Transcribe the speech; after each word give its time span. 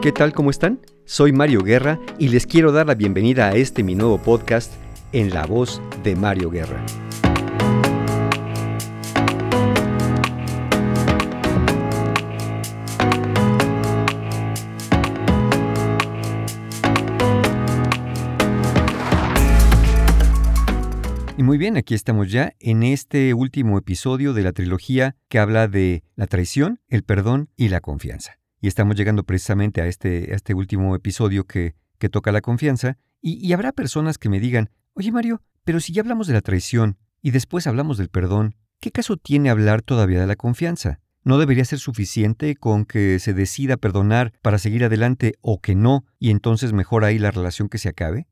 ¿Qué 0.00 0.12
tal? 0.12 0.32
¿Cómo 0.32 0.50
están? 0.50 0.80
Soy 1.06 1.32
Mario 1.32 1.60
Guerra 1.64 1.98
y 2.20 2.28
les 2.28 2.46
quiero 2.46 2.70
dar 2.70 2.86
la 2.86 2.94
bienvenida 2.94 3.48
a 3.48 3.56
este 3.56 3.82
mi 3.82 3.96
nuevo 3.96 4.18
podcast 4.18 4.72
en 5.10 5.30
la 5.30 5.44
voz 5.44 5.82
de 6.04 6.14
Mario 6.14 6.50
Guerra. 6.50 6.80
Y 21.36 21.42
muy 21.42 21.58
bien, 21.58 21.76
aquí 21.76 21.94
estamos 21.94 22.30
ya 22.30 22.54
en 22.60 22.84
este 22.84 23.34
último 23.34 23.76
episodio 23.76 24.32
de 24.32 24.44
la 24.44 24.52
trilogía 24.52 25.16
que 25.28 25.40
habla 25.40 25.66
de 25.66 26.04
la 26.14 26.28
traición, 26.28 26.80
el 26.86 27.02
perdón 27.02 27.48
y 27.56 27.68
la 27.68 27.80
confianza. 27.80 28.38
Y 28.60 28.68
estamos 28.68 28.96
llegando 28.96 29.24
precisamente 29.24 29.80
a 29.80 29.86
este, 29.86 30.34
este 30.34 30.54
último 30.54 30.94
episodio 30.94 31.44
que, 31.44 31.74
que 31.98 32.08
toca 32.08 32.32
la 32.32 32.40
confianza. 32.40 32.98
Y, 33.20 33.52
habrá 33.52 33.72
personas 33.72 34.18
que 34.18 34.28
me 34.28 34.40
digan, 34.40 34.70
oye 34.94 35.12
Mario, 35.12 35.42
pero 35.64 35.80
si 35.80 35.92
ya 35.92 36.02
hablamos 36.02 36.26
de 36.26 36.34
la 36.34 36.40
traición 36.40 36.98
y 37.20 37.32
después 37.32 37.66
hablamos 37.66 37.98
del 37.98 38.08
perdón, 38.08 38.54
¿qué 38.80 38.90
caso 38.92 39.16
tiene 39.16 39.50
hablar 39.50 39.82
todavía 39.82 40.20
de 40.20 40.26
la 40.26 40.36
confianza? 40.36 41.00
¿No 41.24 41.38
debería 41.38 41.64
ser 41.64 41.80
suficiente 41.80 42.54
con 42.54 42.84
que 42.84 43.18
se 43.18 43.34
decida 43.34 43.76
perdonar 43.76 44.32
para 44.40 44.58
seguir 44.58 44.84
adelante 44.84 45.34
o 45.40 45.60
que 45.60 45.74
no, 45.74 46.04
y 46.18 46.30
entonces 46.30 46.72
mejor 46.72 47.04
ahí 47.04 47.18
la 47.18 47.32
relación 47.32 47.68
que 47.68 47.78
se 47.78 47.88
acabe? 47.88 48.28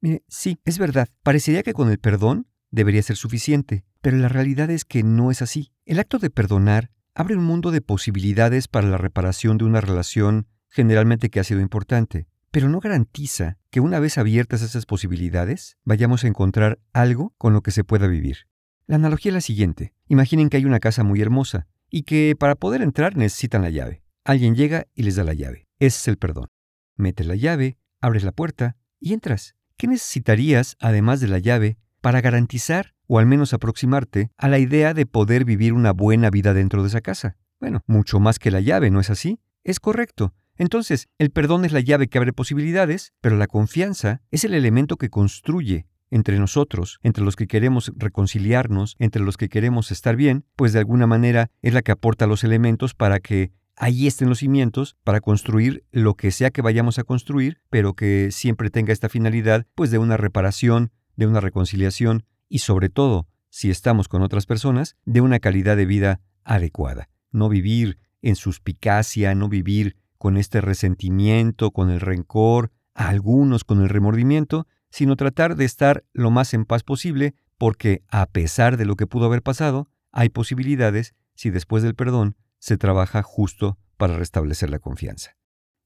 Mire, 0.00 0.22
sí, 0.28 0.58
es 0.64 0.78
verdad. 0.78 1.08
Parecería 1.24 1.64
que 1.64 1.74
con 1.74 1.90
el 1.90 1.98
perdón 1.98 2.46
debería 2.70 3.02
ser 3.02 3.16
suficiente, 3.16 3.84
pero 4.00 4.16
la 4.16 4.28
realidad 4.28 4.70
es 4.70 4.84
que 4.84 5.02
no 5.02 5.32
es 5.32 5.42
así. 5.42 5.72
El 5.84 5.98
acto 5.98 6.18
de 6.18 6.30
perdonar 6.30 6.90
abre 7.14 7.36
un 7.36 7.44
mundo 7.44 7.70
de 7.70 7.80
posibilidades 7.80 8.68
para 8.68 8.88
la 8.88 8.98
reparación 8.98 9.58
de 9.58 9.64
una 9.64 9.80
relación 9.80 10.46
generalmente 10.68 11.30
que 11.30 11.40
ha 11.40 11.44
sido 11.44 11.60
importante, 11.60 12.26
pero 12.50 12.68
no 12.68 12.80
garantiza 12.80 13.58
que 13.70 13.80
una 13.80 14.00
vez 14.00 14.18
abiertas 14.18 14.62
esas 14.62 14.86
posibilidades 14.86 15.76
vayamos 15.84 16.24
a 16.24 16.28
encontrar 16.28 16.78
algo 16.92 17.34
con 17.38 17.52
lo 17.52 17.62
que 17.62 17.70
se 17.70 17.84
pueda 17.84 18.06
vivir. 18.06 18.46
La 18.86 18.96
analogía 18.96 19.30
es 19.30 19.34
la 19.34 19.40
siguiente. 19.40 19.92
Imaginen 20.06 20.48
que 20.48 20.56
hay 20.56 20.64
una 20.64 20.80
casa 20.80 21.04
muy 21.04 21.20
hermosa 21.20 21.66
y 21.90 22.02
que 22.02 22.34
para 22.38 22.54
poder 22.54 22.80
entrar 22.82 23.16
necesitan 23.16 23.62
la 23.62 23.70
llave. 23.70 24.02
Alguien 24.24 24.54
llega 24.54 24.86
y 24.94 25.02
les 25.02 25.16
da 25.16 25.24
la 25.24 25.34
llave. 25.34 25.68
Ese 25.78 25.98
es 25.98 26.08
el 26.08 26.18
perdón. 26.18 26.48
Metes 26.96 27.26
la 27.26 27.34
llave, 27.34 27.78
abres 28.00 28.24
la 28.24 28.32
puerta 28.32 28.76
y 28.98 29.12
entras. 29.12 29.56
¿Qué 29.76 29.86
necesitarías, 29.86 30.76
además 30.80 31.20
de 31.20 31.28
la 31.28 31.38
llave, 31.38 31.78
para 32.00 32.20
garantizar, 32.20 32.94
o 33.08 33.18
al 33.18 33.26
menos 33.26 33.52
aproximarte, 33.52 34.30
a 34.36 34.48
la 34.48 34.60
idea 34.60 34.94
de 34.94 35.06
poder 35.06 35.44
vivir 35.44 35.72
una 35.72 35.92
buena 35.92 36.30
vida 36.30 36.54
dentro 36.54 36.82
de 36.82 36.88
esa 36.88 37.00
casa? 37.00 37.36
Bueno, 37.58 37.82
mucho 37.86 38.20
más 38.20 38.38
que 38.38 38.52
la 38.52 38.60
llave, 38.60 38.90
¿no 38.90 39.00
es 39.00 39.10
así? 39.10 39.40
Es 39.64 39.80
correcto. 39.80 40.32
Entonces, 40.56 41.08
el 41.18 41.30
perdón 41.30 41.64
es 41.64 41.72
la 41.72 41.80
llave 41.80 42.08
que 42.08 42.18
abre 42.18 42.32
posibilidades, 42.32 43.12
pero 43.20 43.36
la 43.36 43.46
confianza 43.46 44.22
es 44.30 44.44
el 44.44 44.54
elemento 44.54 44.96
que 44.96 45.08
construye 45.08 45.86
entre 46.10 46.38
nosotros, 46.38 46.98
entre 47.02 47.24
los 47.24 47.36
que 47.36 47.46
queremos 47.46 47.92
reconciliarnos, 47.96 48.96
entre 48.98 49.22
los 49.22 49.36
que 49.36 49.48
queremos 49.48 49.90
estar 49.90 50.16
bien, 50.16 50.44
pues 50.56 50.72
de 50.72 50.78
alguna 50.78 51.06
manera 51.06 51.50
es 51.62 51.74
la 51.74 51.82
que 51.82 51.92
aporta 51.92 52.26
los 52.26 52.44
elementos 52.44 52.94
para 52.94 53.20
que 53.20 53.52
ahí 53.76 54.06
estén 54.06 54.28
los 54.28 54.38
cimientos 54.38 54.96
para 55.04 55.20
construir 55.20 55.84
lo 55.92 56.14
que 56.14 56.30
sea 56.30 56.50
que 56.50 56.62
vayamos 56.62 56.98
a 56.98 57.04
construir, 57.04 57.60
pero 57.70 57.94
que 57.94 58.30
siempre 58.32 58.70
tenga 58.70 58.92
esta 58.92 59.08
finalidad, 59.08 59.66
pues 59.74 59.90
de 59.90 59.98
una 59.98 60.16
reparación, 60.16 60.90
de 61.16 61.26
una 61.26 61.40
reconciliación 61.40 62.24
y 62.48 62.58
sobre 62.58 62.88
todo, 62.88 63.26
si 63.50 63.70
estamos 63.70 64.08
con 64.08 64.22
otras 64.22 64.46
personas, 64.46 64.96
de 65.04 65.20
una 65.20 65.38
calidad 65.38 65.76
de 65.76 65.86
vida 65.86 66.20
adecuada. 66.44 67.08
No 67.30 67.48
vivir 67.48 67.98
en 68.22 68.36
suspicacia, 68.36 69.34
no 69.34 69.48
vivir 69.48 69.96
con 70.18 70.36
este 70.36 70.60
resentimiento, 70.60 71.70
con 71.70 71.90
el 71.90 72.00
rencor, 72.00 72.72
a 72.94 73.08
algunos 73.08 73.64
con 73.64 73.80
el 73.80 73.88
remordimiento, 73.88 74.66
sino 74.90 75.16
tratar 75.16 75.56
de 75.56 75.64
estar 75.64 76.04
lo 76.12 76.30
más 76.30 76.54
en 76.54 76.64
paz 76.64 76.82
posible, 76.82 77.34
porque 77.56 78.02
a 78.08 78.26
pesar 78.26 78.76
de 78.76 78.84
lo 78.84 78.96
que 78.96 79.06
pudo 79.06 79.26
haber 79.26 79.42
pasado, 79.42 79.88
hay 80.10 80.28
posibilidades 80.28 81.14
si 81.34 81.50
después 81.50 81.82
del 81.82 81.94
perdón 81.94 82.36
se 82.58 82.76
trabaja 82.76 83.22
justo 83.22 83.78
para 83.96 84.16
restablecer 84.16 84.70
la 84.70 84.78
confianza. 84.78 85.36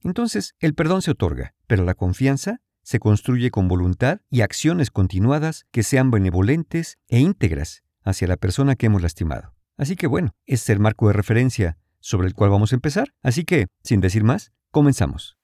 Entonces, 0.03 0.55
el 0.59 0.75
perdón 0.75 1.03
se 1.03 1.13
otorga, 1.13 1.55
pero 1.67 1.85
la 1.85 1.95
confianza 1.95 2.61
se 2.83 2.99
construye 2.99 3.51
con 3.51 3.69
voluntad 3.69 4.21
y 4.31 4.41
acciones 4.41 4.91
continuadas 4.91 5.67
que 5.71 5.83
sean 5.83 6.11
benevolentes 6.11 6.99
e 7.09 7.21
íntegras 7.21 7.83
hacia 8.03 8.29
la 8.29 8.37
persona 8.37 8.77
que 8.77 8.87
hemos 8.87 9.03
lastimado. 9.03 9.55
Así 9.77 9.97
que 9.97 10.07
bueno, 10.07 10.35
este 10.47 10.73
es 10.73 10.77
el 10.77 10.81
marco 10.81 11.07
de 11.07 11.15
referencia 11.15 11.79
sobre 12.01 12.27
el 12.27 12.35
cual 12.35 12.51
vamos 12.51 12.73
a 12.73 12.77
empezar. 12.77 13.15
Así 13.23 13.45
que, 13.45 13.69
sin 13.83 14.01
decir 14.01 14.25
más, 14.25 14.53
comenzamos. 14.71 15.39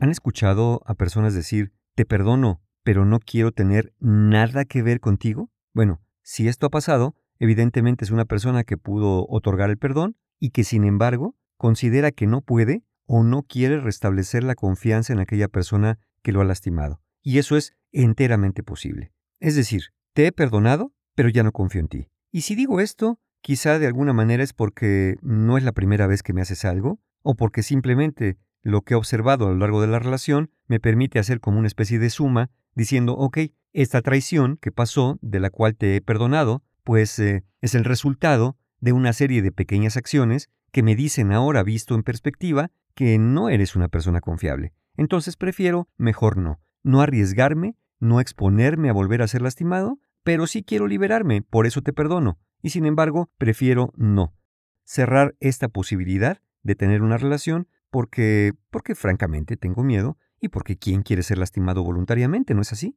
¿Han 0.00 0.12
escuchado 0.12 0.80
a 0.86 0.94
personas 0.94 1.34
decir, 1.34 1.72
te 1.94 2.04
perdono, 2.06 2.62
pero 2.82 3.04
no 3.04 3.20
quiero 3.20 3.52
tener 3.52 3.92
nada 4.00 4.64
que 4.64 4.82
ver 4.82 5.00
contigo? 5.00 5.50
Bueno, 5.74 6.00
si 6.22 6.48
esto 6.48 6.66
ha 6.66 6.70
pasado, 6.70 7.14
evidentemente 7.38 8.04
es 8.04 8.10
una 8.10 8.24
persona 8.24 8.64
que 8.64 8.76
pudo 8.76 9.26
otorgar 9.28 9.70
el 9.70 9.78
perdón 9.78 10.16
y 10.38 10.50
que 10.50 10.64
sin 10.64 10.84
embargo 10.84 11.36
considera 11.56 12.12
que 12.12 12.26
no 12.26 12.40
puede 12.40 12.84
o 13.06 13.22
no 13.22 13.42
quiere 13.42 13.80
restablecer 13.80 14.44
la 14.44 14.54
confianza 14.54 15.12
en 15.12 15.18
aquella 15.18 15.48
persona 15.48 15.98
que 16.22 16.32
lo 16.32 16.40
ha 16.40 16.44
lastimado. 16.44 17.00
Y 17.22 17.38
eso 17.38 17.56
es 17.56 17.74
enteramente 17.92 18.62
posible. 18.62 19.12
Es 19.40 19.56
decir, 19.56 19.84
te 20.12 20.26
he 20.26 20.32
perdonado, 20.32 20.92
pero 21.14 21.28
ya 21.28 21.42
no 21.42 21.52
confío 21.52 21.80
en 21.80 21.88
ti. 21.88 22.08
Y 22.30 22.42
si 22.42 22.54
digo 22.54 22.80
esto, 22.80 23.18
quizá 23.40 23.78
de 23.78 23.86
alguna 23.86 24.12
manera 24.12 24.42
es 24.42 24.52
porque 24.52 25.16
no 25.22 25.56
es 25.56 25.64
la 25.64 25.72
primera 25.72 26.06
vez 26.06 26.22
que 26.22 26.32
me 26.32 26.42
haces 26.42 26.64
algo, 26.64 27.00
o 27.22 27.34
porque 27.34 27.62
simplemente 27.62 28.36
lo 28.62 28.82
que 28.82 28.94
he 28.94 28.96
observado 28.96 29.46
a 29.46 29.50
lo 29.50 29.56
largo 29.56 29.80
de 29.80 29.86
la 29.88 29.98
relación 29.98 30.50
me 30.66 30.80
permite 30.80 31.18
hacer 31.18 31.40
como 31.40 31.58
una 31.58 31.68
especie 31.68 31.98
de 31.98 32.10
suma, 32.10 32.50
diciendo, 32.78 33.14
ok, 33.14 33.38
esta 33.72 34.02
traición 34.02 34.56
que 34.56 34.70
pasó, 34.70 35.18
de 35.20 35.40
la 35.40 35.50
cual 35.50 35.74
te 35.74 35.96
he 35.96 36.00
perdonado, 36.00 36.62
pues 36.84 37.18
eh, 37.18 37.44
es 37.60 37.74
el 37.74 37.84
resultado 37.84 38.56
de 38.78 38.92
una 38.92 39.12
serie 39.12 39.42
de 39.42 39.50
pequeñas 39.50 39.96
acciones 39.96 40.48
que 40.70 40.84
me 40.84 40.94
dicen 40.94 41.32
ahora 41.32 41.64
visto 41.64 41.96
en 41.96 42.04
perspectiva 42.04 42.70
que 42.94 43.18
no 43.18 43.48
eres 43.48 43.74
una 43.74 43.88
persona 43.88 44.20
confiable. 44.20 44.74
Entonces 44.96 45.36
prefiero 45.36 45.88
mejor 45.96 46.36
no, 46.36 46.60
no 46.84 47.00
arriesgarme, 47.00 47.74
no 47.98 48.20
exponerme 48.20 48.90
a 48.90 48.92
volver 48.92 49.22
a 49.22 49.28
ser 49.28 49.42
lastimado, 49.42 49.98
pero 50.22 50.46
sí 50.46 50.62
quiero 50.62 50.86
liberarme, 50.86 51.42
por 51.42 51.66
eso 51.66 51.82
te 51.82 51.92
perdono, 51.92 52.38
y 52.62 52.70
sin 52.70 52.86
embargo 52.86 53.28
prefiero 53.38 53.92
no. 53.96 54.36
Cerrar 54.84 55.34
esta 55.40 55.68
posibilidad 55.68 56.40
de 56.62 56.76
tener 56.76 57.02
una 57.02 57.18
relación 57.18 57.66
porque, 57.90 58.52
porque 58.70 58.94
francamente 58.94 59.56
tengo 59.56 59.82
miedo 59.82 60.16
y 60.40 60.48
porque 60.48 60.76
quién 60.76 61.02
quiere 61.02 61.22
ser 61.22 61.38
lastimado 61.38 61.82
voluntariamente, 61.82 62.54
¿no 62.54 62.62
es 62.62 62.72
así? 62.72 62.96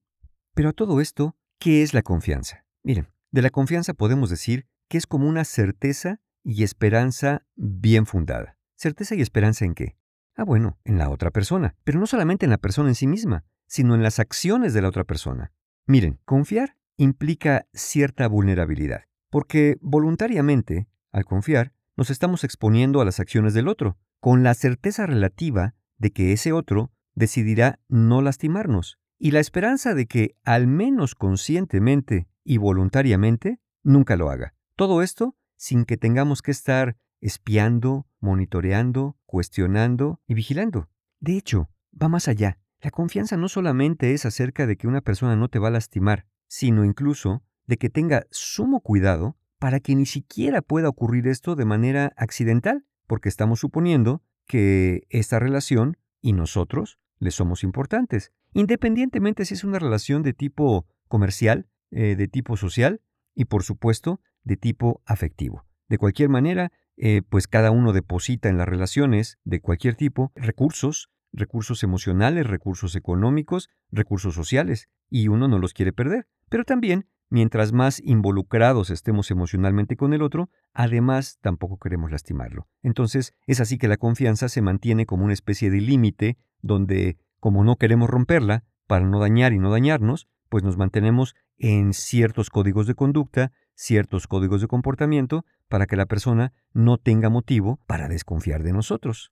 Pero 0.53 0.69
a 0.69 0.73
todo 0.73 1.01
esto, 1.01 1.35
¿qué 1.59 1.83
es 1.83 1.93
la 1.93 2.01
confianza? 2.01 2.65
Miren, 2.83 3.07
de 3.31 3.41
la 3.41 3.49
confianza 3.49 3.93
podemos 3.93 4.29
decir 4.29 4.67
que 4.89 4.97
es 4.97 5.07
como 5.07 5.27
una 5.27 5.45
certeza 5.45 6.19
y 6.43 6.63
esperanza 6.63 7.45
bien 7.55 8.05
fundada. 8.05 8.57
¿Certeza 8.75 9.15
y 9.15 9.21
esperanza 9.21 9.65
en 9.65 9.73
qué? 9.73 9.95
Ah, 10.35 10.43
bueno, 10.43 10.77
en 10.83 10.97
la 10.97 11.09
otra 11.09 11.31
persona, 11.31 11.75
pero 11.83 11.99
no 11.99 12.07
solamente 12.07 12.45
en 12.45 12.49
la 12.49 12.57
persona 12.57 12.89
en 12.89 12.95
sí 12.95 13.07
misma, 13.07 13.45
sino 13.67 13.95
en 13.95 14.03
las 14.03 14.19
acciones 14.19 14.73
de 14.73 14.81
la 14.81 14.89
otra 14.89 15.03
persona. 15.03 15.53
Miren, 15.87 16.19
confiar 16.25 16.77
implica 16.97 17.67
cierta 17.73 18.27
vulnerabilidad, 18.27 19.03
porque 19.29 19.77
voluntariamente, 19.81 20.87
al 21.11 21.25
confiar, 21.25 21.73
nos 21.95 22.09
estamos 22.09 22.43
exponiendo 22.43 23.01
a 23.01 23.05
las 23.05 23.19
acciones 23.19 23.53
del 23.53 23.67
otro, 23.67 23.97
con 24.19 24.43
la 24.43 24.53
certeza 24.53 25.05
relativa 25.05 25.75
de 25.97 26.11
que 26.11 26.33
ese 26.33 26.51
otro 26.51 26.91
decidirá 27.15 27.79
no 27.87 28.21
lastimarnos 28.21 28.99
y 29.17 29.31
la 29.31 29.39
esperanza 29.39 29.93
de 29.93 30.07
que, 30.07 30.35
al 30.43 30.65
menos 30.65 31.13
conscientemente 31.13 32.27
y 32.43 32.57
voluntariamente, 32.57 33.59
nunca 33.83 34.15
lo 34.15 34.29
haga. 34.29 34.55
Todo 34.75 35.03
esto 35.03 35.35
sin 35.55 35.85
que 35.85 35.95
tengamos 35.95 36.41
que 36.41 36.49
estar 36.49 36.97
espiando, 37.19 38.07
monitoreando, 38.19 39.17
cuestionando 39.25 40.19
y 40.27 40.33
vigilando. 40.33 40.89
De 41.19 41.37
hecho, 41.37 41.69
va 42.01 42.09
más 42.09 42.27
allá. 42.27 42.57
La 42.81 42.89
confianza 42.89 43.37
no 43.37 43.47
solamente 43.47 44.13
es 44.13 44.25
acerca 44.25 44.65
de 44.65 44.75
que 44.75 44.87
una 44.87 45.01
persona 45.01 45.35
no 45.35 45.49
te 45.49 45.59
va 45.59 45.67
a 45.67 45.71
lastimar, 45.71 46.25
sino 46.47 46.83
incluso 46.83 47.43
de 47.67 47.77
que 47.77 47.91
tenga 47.91 48.25
sumo 48.31 48.81
cuidado 48.81 49.37
para 49.59 49.79
que 49.79 49.95
ni 49.95 50.07
siquiera 50.07 50.63
pueda 50.63 50.89
ocurrir 50.89 51.27
esto 51.27 51.55
de 51.55 51.65
manera 51.65 52.11
accidental 52.17 52.85
porque 53.05 53.29
estamos 53.29 53.59
suponiendo 53.59 54.23
que 54.47 55.05
esta 55.09 55.37
relación 55.37 55.97
y 56.21 56.33
nosotros 56.33 56.99
le 57.19 57.31
somos 57.31 57.63
importantes, 57.63 58.31
independientemente 58.53 59.45
si 59.45 59.53
es 59.53 59.63
una 59.63 59.79
relación 59.79 60.23
de 60.23 60.33
tipo 60.33 60.87
comercial, 61.07 61.67
eh, 61.91 62.15
de 62.15 62.27
tipo 62.27 62.57
social 62.57 63.01
y 63.35 63.45
por 63.45 63.63
supuesto 63.63 64.21
de 64.43 64.57
tipo 64.57 65.01
afectivo. 65.05 65.65
De 65.87 65.97
cualquier 65.97 66.29
manera, 66.29 66.71
eh, 66.97 67.21
pues 67.27 67.47
cada 67.47 67.71
uno 67.71 67.93
deposita 67.93 68.49
en 68.49 68.57
las 68.57 68.67
relaciones 68.67 69.39
de 69.43 69.59
cualquier 69.59 69.95
tipo 69.95 70.31
recursos, 70.35 71.09
recursos 71.33 71.83
emocionales, 71.83 72.47
recursos 72.47 72.95
económicos, 72.95 73.69
recursos 73.91 74.33
sociales, 74.33 74.87
y 75.09 75.27
uno 75.27 75.47
no 75.47 75.59
los 75.59 75.73
quiere 75.73 75.93
perder. 75.93 76.27
Pero 76.49 76.63
también, 76.63 77.07
mientras 77.31 77.71
más 77.71 77.99
involucrados 78.03 78.91
estemos 78.91 79.31
emocionalmente 79.31 79.95
con 79.95 80.13
el 80.13 80.21
otro, 80.21 80.49
además 80.73 81.39
tampoco 81.41 81.77
queremos 81.77 82.11
lastimarlo. 82.11 82.67
Entonces, 82.83 83.33
es 83.47 83.61
así 83.61 83.77
que 83.77 83.87
la 83.87 83.97
confianza 83.97 84.49
se 84.49 84.61
mantiene 84.61 85.05
como 85.05 85.23
una 85.23 85.33
especie 85.33 85.71
de 85.71 85.81
límite 85.81 86.37
donde, 86.61 87.17
como 87.39 87.63
no 87.63 87.77
queremos 87.77 88.09
romperla, 88.09 88.65
para 88.85 89.05
no 89.05 89.19
dañar 89.19 89.53
y 89.53 89.59
no 89.59 89.71
dañarnos, 89.71 90.27
pues 90.49 90.63
nos 90.63 90.75
mantenemos 90.75 91.33
en 91.57 91.93
ciertos 91.93 92.49
códigos 92.49 92.85
de 92.85 92.95
conducta, 92.95 93.53
ciertos 93.73 94.27
códigos 94.27 94.59
de 94.59 94.67
comportamiento, 94.67 95.45
para 95.69 95.87
que 95.87 95.95
la 95.95 96.07
persona 96.07 96.51
no 96.73 96.97
tenga 96.97 97.29
motivo 97.29 97.79
para 97.87 98.09
desconfiar 98.09 98.61
de 98.61 98.73
nosotros. 98.73 99.31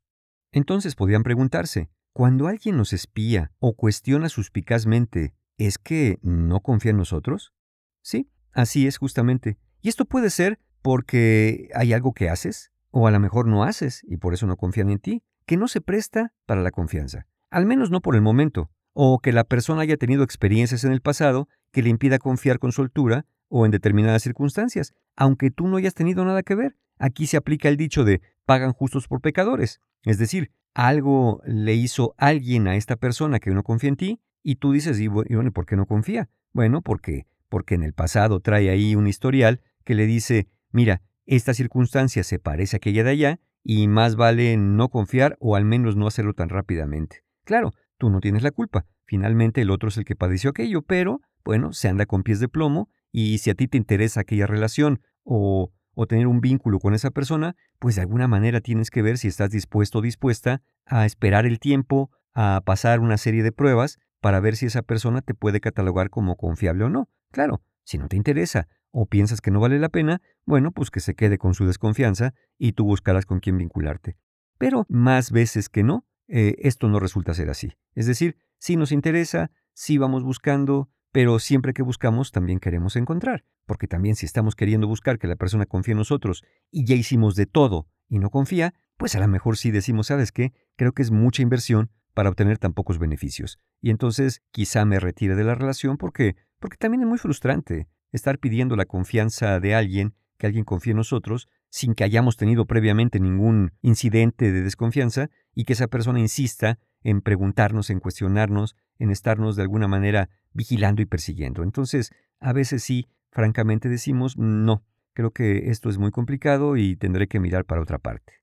Entonces 0.54 0.96
podrían 0.96 1.24
preguntarse, 1.24 1.90
cuando 2.14 2.48
alguien 2.48 2.78
nos 2.78 2.94
espía 2.94 3.52
o 3.60 3.76
cuestiona 3.76 4.30
suspicazmente, 4.30 5.34
¿es 5.58 5.78
que 5.78 6.18
no 6.22 6.62
confía 6.62 6.92
en 6.92 6.98
nosotros? 6.98 7.54
Sí, 8.02 8.30
así 8.54 8.88
es 8.88 8.98
justamente. 8.98 9.58
Y 9.82 9.90
esto 9.90 10.06
puede 10.06 10.30
ser 10.30 10.60
porque 10.82 11.70
hay 11.74 11.94
algo 11.94 12.14
que 12.14 12.30
haces, 12.30 12.72
o 12.92 13.08
a 13.08 13.12
lo 13.12 13.20
mejor 13.20 13.48
no 13.48 13.64
haces 13.64 14.04
y 14.08 14.18
por 14.18 14.34
eso 14.34 14.48
no 14.48 14.58
confían 14.58 14.90
en 14.90 15.00
ti, 15.00 15.24
que 15.46 15.58
no 15.58 15.68
se 15.68 15.82
presta 15.82 16.34
para 16.46 16.62
la 16.62 16.72
confianza. 16.72 17.26
Al 17.50 17.66
menos 17.66 17.92
no 17.92 18.02
por 18.02 18.16
el 18.16 18.22
momento, 18.22 18.70
o 18.94 19.20
que 19.20 19.32
la 19.32 19.44
persona 19.44 19.82
haya 19.82 19.98
tenido 19.98 20.24
experiencias 20.24 20.84
en 20.84 20.92
el 20.92 21.02
pasado 21.02 21.48
que 21.72 21.82
le 21.82 21.90
impida 21.90 22.20
confiar 22.20 22.60
con 22.60 22.72
soltura 22.72 23.26
o 23.48 23.66
en 23.66 23.72
determinadas 23.72 24.24
circunstancias, 24.24 24.94
aunque 25.16 25.52
tú 25.52 25.68
no 25.68 25.78
hayas 25.78 25.94
tenido 25.94 26.24
nada 26.26 26.44
que 26.44 26.56
ver. 26.56 26.78
Aquí 26.98 27.28
se 27.28 27.38
aplica 27.38 27.70
el 27.70 27.78
dicho 27.78 28.04
de 28.04 28.22
pagan 28.46 28.74
justos 28.74 29.08
por 29.08 29.22
pecadores, 29.22 29.80
es 30.04 30.18
decir, 30.18 30.52
algo 30.74 31.42
le 31.46 31.76
hizo 31.76 32.14
alguien 32.18 32.68
a 32.68 32.76
esta 32.76 32.96
persona 32.96 33.40
que 33.40 33.52
no 33.52 33.64
confía 33.64 33.90
en 33.90 33.96
ti 33.96 34.22
y 34.44 34.56
tú 34.56 34.72
dices, 34.72 35.00
y 35.00 35.08
bueno, 35.08 35.52
¿por 35.52 35.66
qué 35.66 35.76
no 35.76 35.86
confía? 35.86 36.30
Bueno, 36.54 36.82
porque 36.82 37.26
porque 37.50 37.76
en 37.76 37.84
el 37.84 37.94
pasado 37.94 38.40
trae 38.40 38.70
ahí 38.70 38.96
un 38.96 39.08
historial 39.08 39.62
que 39.84 39.96
le 39.96 40.06
dice, 40.06 40.48
mira, 40.72 41.02
esta 41.26 41.54
circunstancia 41.54 42.24
se 42.24 42.40
parece 42.40 42.76
a 42.76 42.78
aquella 42.78 43.04
de 43.04 43.12
allá 43.12 43.40
y 43.64 43.88
más 43.88 44.16
vale 44.16 44.56
no 44.58 44.90
confiar 44.90 45.36
o 45.40 45.56
al 45.56 45.66
menos 45.66 45.96
no 45.96 46.08
hacerlo 46.08 46.34
tan 46.34 46.50
rápidamente. 46.50 47.24
Claro, 47.44 47.74
Tú 48.00 48.10
no 48.10 48.22
tienes 48.22 48.42
la 48.44 48.52
culpa. 48.52 48.86
Finalmente 49.06 49.62
el 49.62 49.70
otro 49.70 49.90
es 49.90 49.98
el 49.98 50.06
que 50.06 50.16
padeció 50.16 50.52
aquello, 50.52 50.82
pero, 50.82 51.22
bueno, 51.44 51.74
se 51.74 51.90
anda 51.90 52.06
con 52.06 52.24
pies 52.24 52.40
de 52.40 52.48
plomo 52.48 52.90
y 53.12 53.40
si 53.40 53.50
a 53.50 53.56
ti 53.56 53.68
te 53.68 53.78
interesa 53.78 54.22
aquella 54.22 54.48
relación 54.48 55.02
o, 55.24 55.74
o 55.96 56.08
tener 56.08 56.26
un 56.26 56.40
vínculo 56.40 56.80
con 56.80 56.94
esa 56.94 57.12
persona, 57.12 57.58
pues 57.78 57.96
de 57.96 58.02
alguna 58.02 58.30
manera 58.30 58.62
tienes 58.62 58.90
que 58.90 59.02
ver 59.02 59.18
si 59.18 59.28
estás 59.28 59.52
dispuesto 59.52 60.00
o 60.00 60.02
dispuesta 60.02 60.62
a 60.86 61.06
esperar 61.06 61.46
el 61.46 61.60
tiempo, 61.60 62.10
a 62.34 62.62
pasar 62.66 63.02
una 63.02 63.18
serie 63.18 63.44
de 63.44 63.52
pruebas 63.52 64.00
para 64.22 64.40
ver 64.40 64.56
si 64.56 64.68
esa 64.68 64.82
persona 64.82 65.22
te 65.22 65.34
puede 65.34 65.60
catalogar 65.60 66.10
como 66.10 66.38
confiable 66.38 66.86
o 66.86 66.90
no. 66.90 67.10
Claro, 67.32 67.62
si 67.84 67.98
no 67.98 68.08
te 68.08 68.16
interesa 68.16 68.68
o 68.92 69.06
piensas 69.06 69.42
que 69.42 69.52
no 69.52 69.60
vale 69.60 69.80
la 69.80 69.90
pena, 69.90 70.22
bueno, 70.46 70.72
pues 70.72 70.90
que 70.92 71.00
se 71.00 71.16
quede 71.16 71.38
con 71.38 71.54
su 71.54 71.66
desconfianza 71.66 72.34
y 72.58 72.74
tú 72.74 72.86
buscarás 72.86 73.26
con 73.26 73.40
quién 73.40 73.58
vincularte. 73.58 74.18
Pero 74.58 74.86
más 74.90 75.32
veces 75.32 75.70
que 75.70 75.84
no, 75.84 76.06
eh, 76.28 76.56
esto 76.60 76.88
no 76.90 77.00
resulta 77.00 77.34
ser 77.34 77.50
así. 77.50 77.74
Es 77.96 78.08
decir, 78.08 78.38
si 78.58 78.76
nos 78.76 78.92
interesa, 78.92 79.52
sí 79.74 79.98
vamos 79.98 80.24
buscando, 80.24 80.90
pero 81.12 81.40
siempre 81.40 81.74
que 81.74 81.82
buscamos 81.82 82.32
también 82.32 82.60
queremos 82.60 82.96
encontrar, 82.96 83.46
porque 83.66 83.88
también 83.88 84.16
si 84.16 84.26
estamos 84.26 84.56
queriendo 84.56 84.88
buscar 84.88 85.18
que 85.18 85.28
la 85.28 85.36
persona 85.36 85.66
confíe 85.66 85.94
en 85.94 86.00
nosotros 86.00 86.44
y 86.72 86.86
ya 86.86 86.96
hicimos 86.96 87.36
de 87.36 87.46
todo 87.46 87.88
y 88.08 88.20
no 88.20 88.30
confía, 88.30 88.74
pues 88.98 89.16
a 89.16 89.20
lo 89.20 89.28
mejor 89.28 89.58
sí 89.58 89.72
decimos, 89.72 90.08
¿sabes 90.08 90.32
qué? 90.32 90.54
Creo 90.76 90.92
que 90.92 91.02
es 91.02 91.12
mucha 91.12 91.42
inversión 91.42 91.90
para 92.14 92.30
obtener 92.30 92.58
tan 92.58 92.74
pocos 92.74 93.00
beneficios. 93.00 93.60
Y 93.82 93.92
entonces 93.92 94.42
quizá 94.52 94.84
me 94.84 95.00
retire 95.00 95.36
de 95.36 95.46
la 95.46 95.56
relación 95.56 95.98
porque, 95.98 96.36
porque 96.60 96.78
también 96.78 97.02
es 97.02 97.08
muy 97.08 97.18
frustrante 97.18 97.88
estar 98.12 98.40
pidiendo 98.40 98.76
la 98.76 98.86
confianza 98.86 99.60
de 99.60 99.76
alguien, 99.76 100.14
que 100.38 100.48
alguien 100.48 100.66
confíe 100.66 100.92
en 100.92 100.98
nosotros, 100.98 101.48
sin 101.70 101.94
que 101.94 102.04
hayamos 102.04 102.38
tenido 102.38 102.66
previamente 102.66 103.20
ningún 103.20 103.74
incidente 103.82 104.52
de 104.52 104.62
desconfianza 104.64 105.30
y 105.54 105.66
que 105.66 105.74
esa 105.74 105.88
persona 105.88 106.20
insista 106.20 106.80
en 107.04 107.22
preguntarnos, 107.22 107.90
en 107.90 108.00
cuestionarnos, 108.00 108.76
en 108.98 109.12
estarnos 109.12 109.56
de 109.56 109.62
alguna 109.62 109.88
manera 109.88 110.30
vigilando 110.54 111.02
y 111.02 111.06
persiguiendo. 111.06 111.64
Entonces, 111.64 112.12
a 112.40 112.54
veces 112.54 112.84
sí, 112.84 113.08
francamente 113.32 113.90
decimos, 113.90 114.38
no, 114.38 114.84
creo 115.14 115.32
que 115.32 115.70
esto 115.70 115.90
es 115.90 115.98
muy 115.98 116.12
complicado 116.12 116.78
y 116.78 116.96
tendré 116.96 117.28
que 117.28 117.40
mirar 117.40 117.66
para 117.66 117.82
otra 117.82 118.00
parte. 118.00 118.34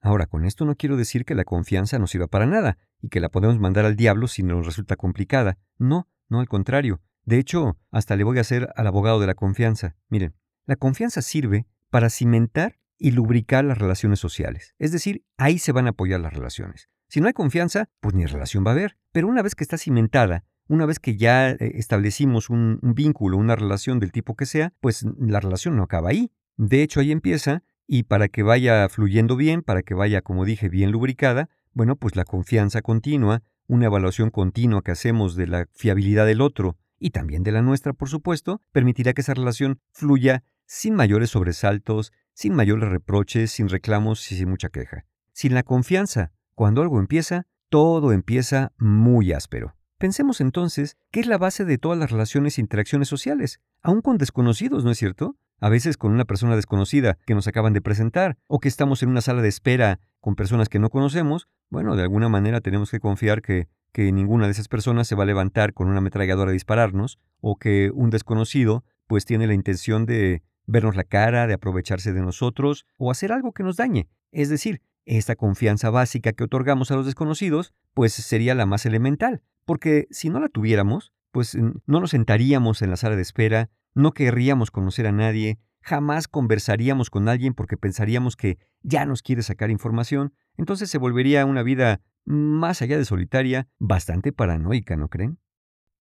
Ahora, 0.00 0.26
con 0.26 0.44
esto 0.44 0.66
no 0.66 0.76
quiero 0.76 0.96
decir 0.96 1.24
que 1.24 1.34
la 1.34 1.44
confianza 1.44 1.98
no 1.98 2.06
sirva 2.06 2.26
para 2.26 2.46
nada 2.46 2.76
y 3.00 3.08
que 3.08 3.20
la 3.20 3.30
podemos 3.30 3.58
mandar 3.58 3.86
al 3.86 3.96
diablo 3.96 4.28
si 4.28 4.42
nos 4.42 4.66
resulta 4.66 4.96
complicada. 4.96 5.56
No, 5.78 6.08
no 6.28 6.40
al 6.40 6.48
contrario. 6.48 7.00
De 7.24 7.38
hecho, 7.38 7.78
hasta 7.90 8.16
le 8.16 8.24
voy 8.24 8.38
a 8.38 8.42
hacer 8.42 8.68
al 8.76 8.86
abogado 8.86 9.18
de 9.18 9.26
la 9.26 9.34
confianza. 9.34 9.96
Miren, 10.08 10.34
la 10.66 10.76
confianza 10.76 11.22
sirve 11.22 11.66
para 11.90 12.10
cimentar 12.10 12.78
y 12.98 13.12
lubricar 13.12 13.64
las 13.64 13.78
relaciones 13.78 14.18
sociales. 14.18 14.74
Es 14.78 14.92
decir, 14.92 15.24
ahí 15.36 15.58
se 15.58 15.72
van 15.72 15.86
a 15.86 15.90
apoyar 15.90 16.20
las 16.20 16.34
relaciones. 16.34 16.88
Si 17.08 17.20
no 17.20 17.26
hay 17.26 17.32
confianza, 17.32 17.88
pues 18.00 18.14
ni 18.14 18.26
relación 18.26 18.64
va 18.64 18.70
a 18.70 18.74
haber. 18.74 18.96
Pero 19.12 19.28
una 19.28 19.42
vez 19.42 19.54
que 19.54 19.64
está 19.64 19.78
cimentada, 19.78 20.44
una 20.68 20.86
vez 20.86 20.98
que 20.98 21.16
ya 21.16 21.50
eh, 21.50 21.56
establecimos 21.74 22.50
un, 22.50 22.78
vínculo, 22.82 23.36
una 23.36 23.56
relación 23.56 24.00
del 24.00 24.12
tipo 24.12 24.34
que 24.34 24.46
sea, 24.46 24.72
pues 24.80 25.04
la 25.18 25.40
relación 25.40 25.76
no 25.76 25.82
acaba 25.82 26.10
ahí. 26.10 26.30
De 26.56 26.82
hecho, 26.82 27.00
ahí 27.00 27.12
empieza 27.12 27.62
y 27.86 28.04
para 28.04 28.28
que 28.28 28.42
vaya 28.42 28.88
fluyendo 28.88 29.36
bien, 29.36 29.62
para 29.62 29.82
que 29.82 29.94
vaya, 29.94 30.22
como 30.22 30.44
dije, 30.44 30.68
bien 30.68 30.90
lubricada, 30.90 31.50
bueno, 31.72 31.96
pues 31.96 32.16
la 32.16 32.24
confianza 32.24 32.82
continua, 32.82 33.42
una 33.66 33.86
evaluación 33.86 34.30
continua 34.30 34.82
que 34.82 34.92
hacemos 34.92 35.36
de 35.36 35.46
la 35.46 35.66
fiabilidad 35.74 36.26
del 36.26 36.40
otro 36.40 36.76
y 36.98 37.10
también 37.10 37.42
de 37.42 37.52
la 37.52 37.62
nuestra, 37.62 37.92
por 37.92 38.08
supuesto, 38.08 38.60
permitirá 38.72 39.12
que 39.12 39.20
esa 39.20 39.34
relación 39.34 39.80
fluya 39.92 40.44
sin 40.66 40.94
mayores 40.94 41.30
sobresaltos, 41.30 42.12
sin 42.32 42.54
mayores 42.54 42.88
reproches, 42.88 43.50
sin 43.52 43.68
reclamos 43.68 44.30
y 44.32 44.36
sin 44.36 44.48
mucha 44.48 44.68
queja. 44.68 45.06
Sin 45.32 45.54
la 45.54 45.62
confianza, 45.62 46.32
cuando 46.54 46.82
algo 46.82 47.00
empieza, 47.00 47.46
todo 47.68 48.12
empieza 48.12 48.72
muy 48.78 49.32
áspero. 49.32 49.74
Pensemos 49.98 50.40
entonces 50.40 50.96
qué 51.10 51.20
es 51.20 51.26
la 51.26 51.38
base 51.38 51.64
de 51.64 51.78
todas 51.78 51.98
las 51.98 52.10
relaciones 52.10 52.58
e 52.58 52.60
interacciones 52.60 53.08
sociales, 53.08 53.60
aún 53.82 54.00
con 54.00 54.18
desconocidos, 54.18 54.84
¿no 54.84 54.90
es 54.90 54.98
cierto? 54.98 55.36
A 55.60 55.68
veces 55.68 55.96
con 55.96 56.12
una 56.12 56.24
persona 56.24 56.56
desconocida 56.56 57.16
que 57.26 57.34
nos 57.34 57.46
acaban 57.46 57.72
de 57.72 57.80
presentar, 57.80 58.36
o 58.46 58.58
que 58.58 58.68
estamos 58.68 59.02
en 59.02 59.08
una 59.08 59.20
sala 59.20 59.40
de 59.40 59.48
espera 59.48 60.00
con 60.20 60.34
personas 60.34 60.68
que 60.68 60.78
no 60.78 60.90
conocemos, 60.90 61.48
bueno, 61.70 61.96
de 61.96 62.02
alguna 62.02 62.28
manera 62.28 62.60
tenemos 62.60 62.90
que 62.90 63.00
confiar 63.00 63.40
que, 63.40 63.68
que 63.94 64.10
ninguna 64.10 64.46
de 64.46 64.50
esas 64.50 64.66
personas 64.66 65.06
se 65.06 65.14
va 65.14 65.22
a 65.22 65.26
levantar 65.26 65.72
con 65.72 65.86
una 65.86 65.98
ametralladora 65.98 66.50
a 66.50 66.52
dispararnos, 66.52 67.20
o 67.40 67.56
que 67.56 67.92
un 67.94 68.10
desconocido 68.10 68.84
pues 69.06 69.24
tiene 69.24 69.46
la 69.46 69.54
intención 69.54 70.04
de 70.04 70.42
vernos 70.66 70.96
la 70.96 71.04
cara, 71.04 71.46
de 71.46 71.54
aprovecharse 71.54 72.12
de 72.12 72.20
nosotros 72.20 72.86
o 72.98 73.12
hacer 73.12 73.30
algo 73.30 73.52
que 73.52 73.62
nos 73.62 73.76
dañe. 73.76 74.08
Es 74.32 74.48
decir, 74.48 74.82
esta 75.04 75.36
confianza 75.36 75.90
básica 75.90 76.32
que 76.32 76.42
otorgamos 76.42 76.90
a 76.90 76.96
los 76.96 77.06
desconocidos, 77.06 77.72
pues 77.94 78.12
sería 78.12 78.56
la 78.56 78.66
más 78.66 78.84
elemental, 78.84 79.42
porque 79.64 80.08
si 80.10 80.28
no 80.28 80.40
la 80.40 80.48
tuviéramos, 80.48 81.12
pues 81.30 81.54
no 81.54 82.00
nos 82.00 82.10
sentaríamos 82.10 82.82
en 82.82 82.90
la 82.90 82.96
sala 82.96 83.14
de 83.14 83.22
espera, 83.22 83.70
no 83.94 84.10
querríamos 84.10 84.72
conocer 84.72 85.06
a 85.06 85.12
nadie, 85.12 85.60
jamás 85.82 86.26
conversaríamos 86.26 87.10
con 87.10 87.28
alguien 87.28 87.54
porque 87.54 87.76
pensaríamos 87.76 88.34
que 88.34 88.58
ya 88.82 89.06
nos 89.06 89.22
quiere 89.22 89.42
sacar 89.42 89.70
información, 89.70 90.32
entonces 90.56 90.90
se 90.90 90.98
volvería 90.98 91.46
una 91.46 91.62
vida 91.62 92.00
más 92.24 92.82
allá 92.82 92.98
de 92.98 93.04
solitaria, 93.04 93.68
bastante 93.78 94.32
paranoica, 94.32 94.96
¿no 94.96 95.08
creen? 95.08 95.38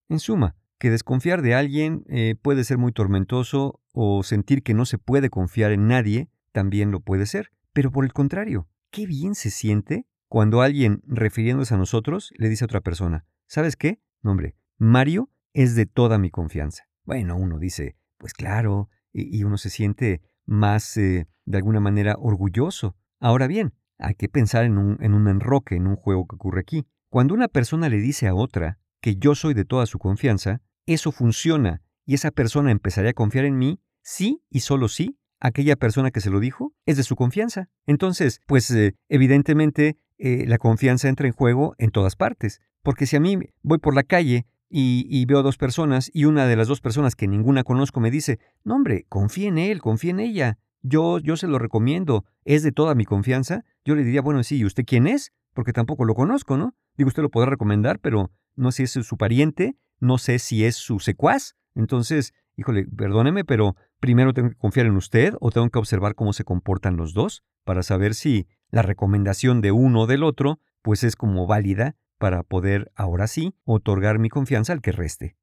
En 0.09 0.19
suma, 0.19 0.55
que 0.77 0.89
desconfiar 0.89 1.41
de 1.41 1.55
alguien 1.55 2.03
eh, 2.07 2.35
puede 2.41 2.63
ser 2.63 2.77
muy 2.77 2.91
tormentoso 2.91 3.81
o 3.93 4.23
sentir 4.23 4.63
que 4.63 4.73
no 4.73 4.85
se 4.85 4.97
puede 4.97 5.29
confiar 5.29 5.71
en 5.71 5.87
nadie 5.87 6.29
también 6.51 6.91
lo 6.91 6.99
puede 6.99 7.25
ser. 7.25 7.51
Pero 7.73 7.91
por 7.91 8.05
el 8.05 8.13
contrario, 8.13 8.67
qué 8.91 9.05
bien 9.05 9.35
se 9.35 9.49
siente 9.49 10.05
cuando 10.27 10.61
alguien, 10.61 11.01
refiriéndose 11.05 11.73
a 11.73 11.77
nosotros, 11.77 12.31
le 12.37 12.49
dice 12.49 12.63
a 12.63 12.67
otra 12.67 12.81
persona, 12.81 13.25
¿sabes 13.47 13.75
qué? 13.75 14.01
No, 14.21 14.31
hombre, 14.31 14.55
Mario 14.77 15.29
es 15.53 15.75
de 15.75 15.85
toda 15.85 16.17
mi 16.17 16.31
confianza. 16.31 16.87
Bueno, 17.03 17.35
uno 17.35 17.59
dice, 17.59 17.95
pues 18.17 18.33
claro, 18.33 18.89
y, 19.11 19.43
uno 19.43 19.57
se 19.57 19.69
siente 19.69 20.21
más, 20.45 20.97
eh, 20.97 21.27
de 21.45 21.57
alguna 21.57 21.79
manera, 21.79 22.15
orgulloso. 22.17 22.95
Ahora 23.19 23.47
bien, 23.47 23.73
hay 24.03 24.15
que 24.15 24.29
pensar 24.29 24.65
en 24.65 24.77
un, 24.77 24.97
en 25.01 25.13
un 25.13 25.27
enroque, 25.27 25.75
en 25.75 25.87
un 25.87 25.95
juego 25.95 26.27
que 26.27 26.35
ocurre 26.35 26.61
aquí. 26.61 26.85
Cuando 27.09 27.33
una 27.33 27.47
persona 27.47 27.89
le 27.89 27.97
dice 27.97 28.27
a 28.27 28.35
otra 28.35 28.79
que 29.01 29.15
yo 29.15 29.35
soy 29.35 29.53
de 29.53 29.65
toda 29.65 29.85
su 29.85 29.97
confianza, 29.97 30.61
eso 30.85 31.11
funciona 31.11 31.81
y 32.05 32.15
esa 32.15 32.31
persona 32.31 32.71
empezaría 32.71 33.11
a 33.11 33.13
confiar 33.13 33.45
en 33.45 33.57
mí, 33.57 33.79
sí 34.01 34.41
y 34.49 34.59
solo 34.59 34.87
sí, 34.87 35.17
aquella 35.39 35.75
persona 35.75 36.11
que 36.11 36.21
se 36.21 36.29
lo 36.29 36.39
dijo 36.39 36.73
es 36.85 36.97
de 36.97 37.03
su 37.03 37.15
confianza. 37.15 37.69
Entonces, 37.85 38.41
pues 38.45 38.69
eh, 38.71 38.95
evidentemente 39.09 39.97
eh, 40.17 40.45
la 40.47 40.57
confianza 40.57 41.09
entra 41.09 41.27
en 41.27 41.33
juego 41.33 41.75
en 41.77 41.91
todas 41.91 42.15
partes, 42.15 42.61
porque 42.81 43.05
si 43.05 43.15
a 43.15 43.19
mí 43.19 43.37
voy 43.61 43.77
por 43.77 43.95
la 43.95 44.03
calle 44.03 44.45
y, 44.75 45.23
veo 45.25 45.43
dos 45.43 45.57
personas 45.57 46.09
y 46.13 46.25
una 46.25 46.47
de 46.47 46.55
las 46.55 46.67
dos 46.67 46.81
personas 46.81 47.15
que 47.15 47.27
ninguna 47.27 47.63
conozco 47.63 47.99
me 47.99 48.09
dice, 48.09 48.39
no 48.63 48.75
hombre, 48.75 49.05
confía 49.07 49.49
en 49.49 49.59
él, 49.59 49.81
confía 49.81 50.11
en 50.11 50.19
ella, 50.19 50.57
yo, 50.83 51.17
yo 51.19 51.35
se 51.35 51.47
lo 51.47 51.57
recomiendo, 51.57 52.25
es 52.45 52.61
de 52.61 52.71
toda 52.71 52.93
mi 52.93 53.05
confianza, 53.05 53.65
yo 53.83 53.95
le 53.95 54.03
diría, 54.03 54.21
bueno, 54.21 54.43
sí, 54.43 54.57
¿y 54.57 54.65
usted 54.65 54.85
quién 54.85 55.07
es? 55.07 55.33
porque 55.53 55.73
tampoco 55.73 56.05
lo 56.05 56.15
conozco, 56.15 56.57
¿no? 56.57 56.75
Digo, 56.97 57.07
usted 57.07 57.23
lo 57.23 57.29
podrá 57.29 57.51
recomendar, 57.51 57.99
pero 57.99 58.31
no 58.55 58.71
sé 58.71 58.87
si 58.87 58.99
es 58.99 59.05
su 59.05 59.17
pariente, 59.17 59.77
no 59.99 60.17
sé 60.17 60.39
si 60.39 60.65
es 60.65 60.75
su 60.75 60.99
secuaz. 60.99 61.55
Entonces, 61.75 62.33
híjole, 62.57 62.85
perdóneme, 62.85 63.45
pero 63.45 63.75
primero 63.99 64.33
tengo 64.33 64.49
que 64.49 64.55
confiar 64.55 64.87
en 64.87 64.95
usted 64.95 65.35
o 65.39 65.51
tengo 65.51 65.69
que 65.69 65.79
observar 65.79 66.15
cómo 66.15 66.33
se 66.33 66.43
comportan 66.43 66.97
los 66.97 67.13
dos 67.13 67.43
para 67.63 67.83
saber 67.83 68.13
si 68.13 68.47
la 68.69 68.81
recomendación 68.81 69.61
de 69.61 69.71
uno 69.71 70.01
o 70.01 70.07
del 70.07 70.23
otro, 70.23 70.59
pues 70.81 71.03
es 71.03 71.15
como 71.15 71.47
válida 71.47 71.95
para 72.17 72.43
poder, 72.43 72.91
ahora 72.95 73.27
sí, 73.27 73.55
otorgar 73.63 74.19
mi 74.19 74.29
confianza 74.29 74.73
al 74.73 74.81
que 74.81 74.91
reste. 74.91 75.35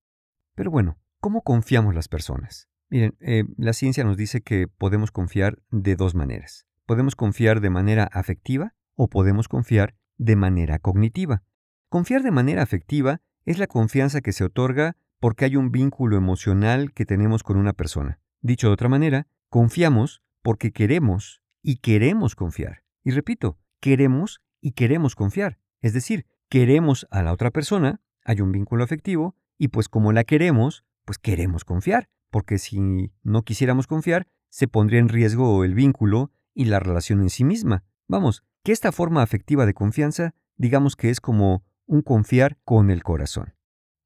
Pero 0.55 0.71
bueno, 0.71 0.99
¿cómo 1.21 1.43
confiamos 1.43 1.95
las 1.95 2.09
personas? 2.09 2.70
Miren, 2.91 3.17
eh, 3.21 3.45
la 3.57 3.73
ciencia 3.73 4.03
nos 4.03 4.17
dice 4.17 4.41
que 4.41 4.67
podemos 4.67 5.13
confiar 5.13 5.63
de 5.71 5.95
dos 5.95 6.17
maneras. 6.17 6.67
Podemos 6.87 7.15
confiar 7.15 7.61
de 7.61 7.71
manera 7.71 8.05
afectiva 8.05 8.75
o 8.97 9.09
podemos 9.09 9.47
confiar 9.47 9.95
de 10.19 10.35
manera 10.35 10.81
cognitiva. 10.81 11.45
Confiar 11.89 12.25
de 12.25 12.33
manera 12.33 12.63
afectiva 12.63 13.21
es 13.45 13.59
la 13.59 13.69
confianza 13.69 14.21
que 14.21 14.33
se 14.33 14.43
otorga 14.43 14.97
porque 15.21 15.45
hay 15.45 15.55
un 15.55 15.71
vínculo 15.71 16.17
emocional 16.17 16.93
que 16.93 17.07
tenemos 17.07 17.45
con 17.45 17.59
una 17.59 17.75
persona. 17.75 18.19
Dicho 18.41 18.67
de 18.67 18.75
otra 18.75 18.89
manera, 18.89 19.29
confiamos 19.49 20.21
porque 20.43 20.73
queremos 20.73 21.43
y 21.63 21.77
queremos 21.77 22.35
confiar. 22.35 22.83
Y 23.05 23.13
repito, 23.13 23.57
queremos 23.79 24.41
y 24.61 24.73
queremos 24.73 25.15
confiar. 25.15 25.59
Es 25.81 25.93
decir, 25.93 26.27
queremos 26.49 27.07
a 27.13 27.23
la 27.23 27.33
otra 27.33 27.53
persona, 27.53 28.01
hay 28.25 28.41
un 28.41 28.51
vínculo 28.51 28.83
afectivo, 28.83 29.37
y 29.59 29.69
pues 29.69 29.89
como 29.89 30.13
la 30.13 30.25
queremos, 30.25 30.85
pues 31.05 31.19
queremos 31.19 31.65
confiar, 31.65 32.09
porque 32.31 32.59
si 32.59 33.13
no 33.23 33.43
quisiéramos 33.43 33.87
confiar, 33.87 34.29
se 34.49 34.69
pondría 34.69 35.01
en 35.01 35.09
riesgo 35.09 35.65
el 35.65 35.75
vínculo 35.75 36.31
y 36.55 36.65
la 36.67 36.81
relación 36.81 37.21
en 37.21 37.31
sí 37.31 37.45
misma. 37.45 37.85
Vamos, 38.09 38.45
que 38.65 38.73
esta 38.73 38.93
forma 38.93 39.23
afectiva 39.23 39.67
de 39.67 39.75
confianza, 39.75 40.35
digamos 40.57 40.97
que 40.97 41.11
es 41.11 41.21
como 41.21 41.65
un 41.87 42.03
confiar 42.03 42.59
con 42.65 42.91
el 42.91 43.03
corazón. 43.03 43.55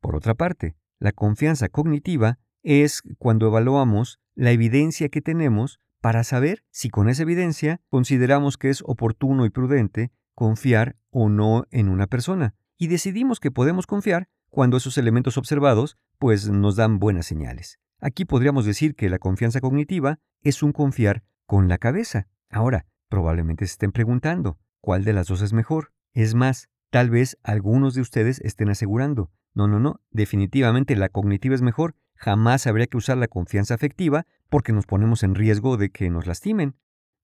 Por 0.00 0.16
otra 0.16 0.34
parte, 0.34 0.76
la 0.98 1.12
confianza 1.12 1.68
cognitiva 1.68 2.38
es 2.62 3.02
cuando 3.18 3.46
evaluamos 3.46 4.20
la 4.34 4.50
evidencia 4.50 5.08
que 5.08 5.20
tenemos 5.20 5.80
para 6.00 6.24
saber 6.24 6.64
si 6.70 6.90
con 6.90 7.08
esa 7.08 7.22
evidencia 7.22 7.80
consideramos 7.88 8.58
que 8.58 8.70
es 8.70 8.82
oportuno 8.86 9.46
y 9.46 9.50
prudente 9.50 10.12
confiar 10.34 10.96
o 11.10 11.28
no 11.28 11.66
en 11.70 11.88
una 11.88 12.06
persona. 12.06 12.54
Y 12.76 12.88
decidimos 12.88 13.40
que 13.40 13.50
podemos 13.50 13.86
confiar 13.86 14.28
cuando 14.50 14.76
esos 14.76 14.98
elementos 14.98 15.38
observados 15.38 15.96
pues 16.18 16.48
nos 16.48 16.76
dan 16.76 16.98
buenas 16.98 17.26
señales. 17.26 17.78
Aquí 18.04 18.26
podríamos 18.26 18.66
decir 18.66 18.96
que 18.96 19.08
la 19.08 19.18
confianza 19.18 19.62
cognitiva 19.62 20.18
es 20.42 20.62
un 20.62 20.72
confiar 20.72 21.24
con 21.46 21.68
la 21.68 21.78
cabeza. 21.78 22.28
Ahora, 22.50 22.84
probablemente 23.08 23.64
se 23.64 23.72
estén 23.72 23.92
preguntando, 23.92 24.58
¿cuál 24.82 25.04
de 25.04 25.14
las 25.14 25.28
dos 25.28 25.40
es 25.40 25.54
mejor? 25.54 25.94
Es 26.12 26.34
más, 26.34 26.68
tal 26.90 27.08
vez 27.08 27.38
algunos 27.42 27.94
de 27.94 28.02
ustedes 28.02 28.40
estén 28.40 28.68
asegurando, 28.68 29.30
no, 29.54 29.68
no, 29.68 29.80
no, 29.80 30.02
definitivamente 30.10 30.96
la 30.96 31.08
cognitiva 31.08 31.54
es 31.54 31.62
mejor, 31.62 31.96
jamás 32.14 32.66
habría 32.66 32.88
que 32.88 32.98
usar 32.98 33.16
la 33.16 33.26
confianza 33.26 33.72
afectiva 33.72 34.26
porque 34.50 34.74
nos 34.74 34.84
ponemos 34.84 35.22
en 35.22 35.34
riesgo 35.34 35.78
de 35.78 35.88
que 35.88 36.10
nos 36.10 36.26
lastimen. 36.26 36.76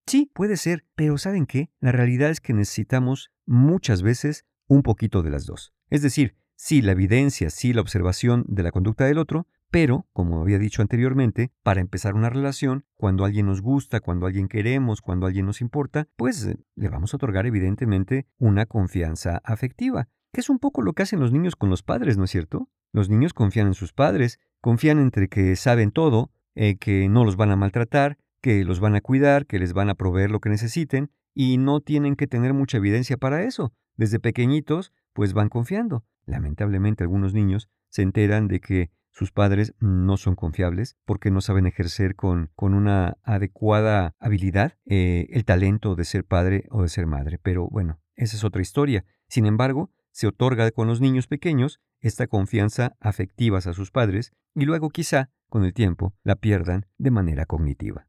Sí, 0.07 0.31
puede 0.33 0.57
ser, 0.57 0.87
pero 0.95 1.19
¿saben 1.19 1.45
qué? 1.45 1.69
La 1.81 1.93
realidad 1.93 2.31
es 2.31 2.41
que 2.41 2.55
necesitamos 2.55 3.31
muchas 3.45 4.01
veces 4.01 4.47
un 4.67 4.83
poquito 4.83 5.23
de 5.23 5.29
las 5.29 5.45
dos. 5.45 5.75
Es 5.91 6.01
decir, 6.01 6.37
sí 6.57 6.81
la 6.81 6.93
evidencia, 6.93 7.51
sí 7.51 7.75
la 7.75 7.83
observación 7.83 8.47
de 8.49 8.63
la 8.63 8.73
conducta 8.73 9.05
del 9.05 9.19
otro, 9.19 9.47
pero, 9.71 10.07
como 10.13 10.41
había 10.43 10.59
dicho 10.59 10.83
anteriormente, 10.83 11.53
para 11.63 11.81
empezar 11.81 12.15
una 12.15 12.29
relación, 12.29 12.85
cuando 12.97 13.25
alguien 13.25 13.47
nos 13.47 13.63
gusta, 13.63 14.01
cuando 14.01 14.27
alguien 14.27 14.49
queremos, 14.49 15.01
cuando 15.01 15.27
alguien 15.27 15.47
nos 15.47 15.61
importa, 15.61 16.09
pues 16.17 16.45
eh, 16.45 16.57
le 16.75 16.89
vamos 16.89 17.15
a 17.15 17.17
otorgar 17.17 17.47
evidentemente 17.47 18.27
una 18.39 18.67
confianza 18.67 19.41
afectiva, 19.45 20.09
que 20.33 20.41
es 20.41 20.51
un 20.51 20.59
poco 20.59 20.83
lo 20.83 20.93
que 20.93 21.05
hacen 21.05 21.21
los 21.21 21.33
niños 21.33 21.55
con 21.55 21.71
los 21.71 21.83
padres, 21.83 22.19
¿no 22.19 22.25
es 22.25 22.31
cierto? 22.31 22.69
Los 22.93 23.09
niños 23.09 23.33
confían 23.33 23.69
en 23.69 23.75
sus 23.75 23.93
padres, 23.93 24.41
confían 24.61 24.99
entre 24.99 25.29
que 25.29 25.55
saben 25.55 25.93
todo, 25.93 26.33
eh, 26.57 26.77
que 26.77 27.09
no 27.09 27.25
los 27.25 27.37
van 27.37 27.53
a 27.53 27.57
maltratar, 27.57 28.19
que 28.43 28.65
los 28.65 28.81
van 28.81 28.97
a 28.97 29.01
cuidar, 29.01 29.47
que 29.47 29.61
les 29.61 29.73
van 29.73 29.89
a 29.89 29.95
proveer 29.95 30.31
lo 30.31 30.41
que 30.41 30.51
necesiten, 30.51 31.13
y 31.33 31.59
no 31.59 31.81
tienen 31.81 32.17
que 32.17 32.27
tener 32.27 32.55
mucha 32.55 32.79
evidencia 32.79 33.17
para 33.17 33.45
eso. 33.45 33.73
Desde 33.97 34.19
pequeñitos, 34.19 34.93
pues 35.13 35.33
van 35.33 35.49
confiando. 35.49 36.05
Lamentablemente 36.27 37.05
algunos 37.05 37.35
niños 37.35 37.69
se 37.89 38.03
enteran 38.03 38.49
de 38.49 38.61
que 38.61 38.91
sus 39.21 39.33
padres 39.33 39.75
no 39.81 40.17
son 40.17 40.35
confiables 40.35 40.97
porque 41.05 41.31
no 41.31 41.43
saben 41.43 41.67
ejercer 41.67 42.17
con, 42.17 42.51
con 42.57 42.73
una 42.73 43.19
adecuada 43.23 44.15
habilidad 44.19 44.79
eh, 44.87 45.27
el 45.29 45.45
talento 45.45 45.95
de 45.95 46.07
ser 46.07 46.25
padre 46.25 46.65
o 46.71 46.81
de 46.81 46.89
ser 46.89 47.07
madre. 47.07 47.39
Pero 47.39 47.69
bueno, 47.69 48.01
esa 48.17 48.39
es 48.39 48.45
otra 48.45 48.63
historia. 48.63 49.05
Sin 49.29 49.45
embargo, 49.45 49.91
se 50.11 50.27
otorga 50.27 50.71
con 50.71 50.89
los 50.89 51.03
niños 51.03 51.27
pequeños 51.27 51.83
esta 52.01 52.29
confianza 52.29 52.97
afectiva 52.99 53.59
a 53.59 53.75
sus 53.75 53.91
padres 53.91 54.33
y 54.55 54.65
luego 54.65 54.89
quizá, 54.89 55.29
con 55.51 55.67
el 55.67 55.75
tiempo, 55.75 56.15
la 56.23 56.37
pierdan 56.37 56.87
de 56.97 57.11
manera 57.11 57.45
cognitiva. 57.45 58.07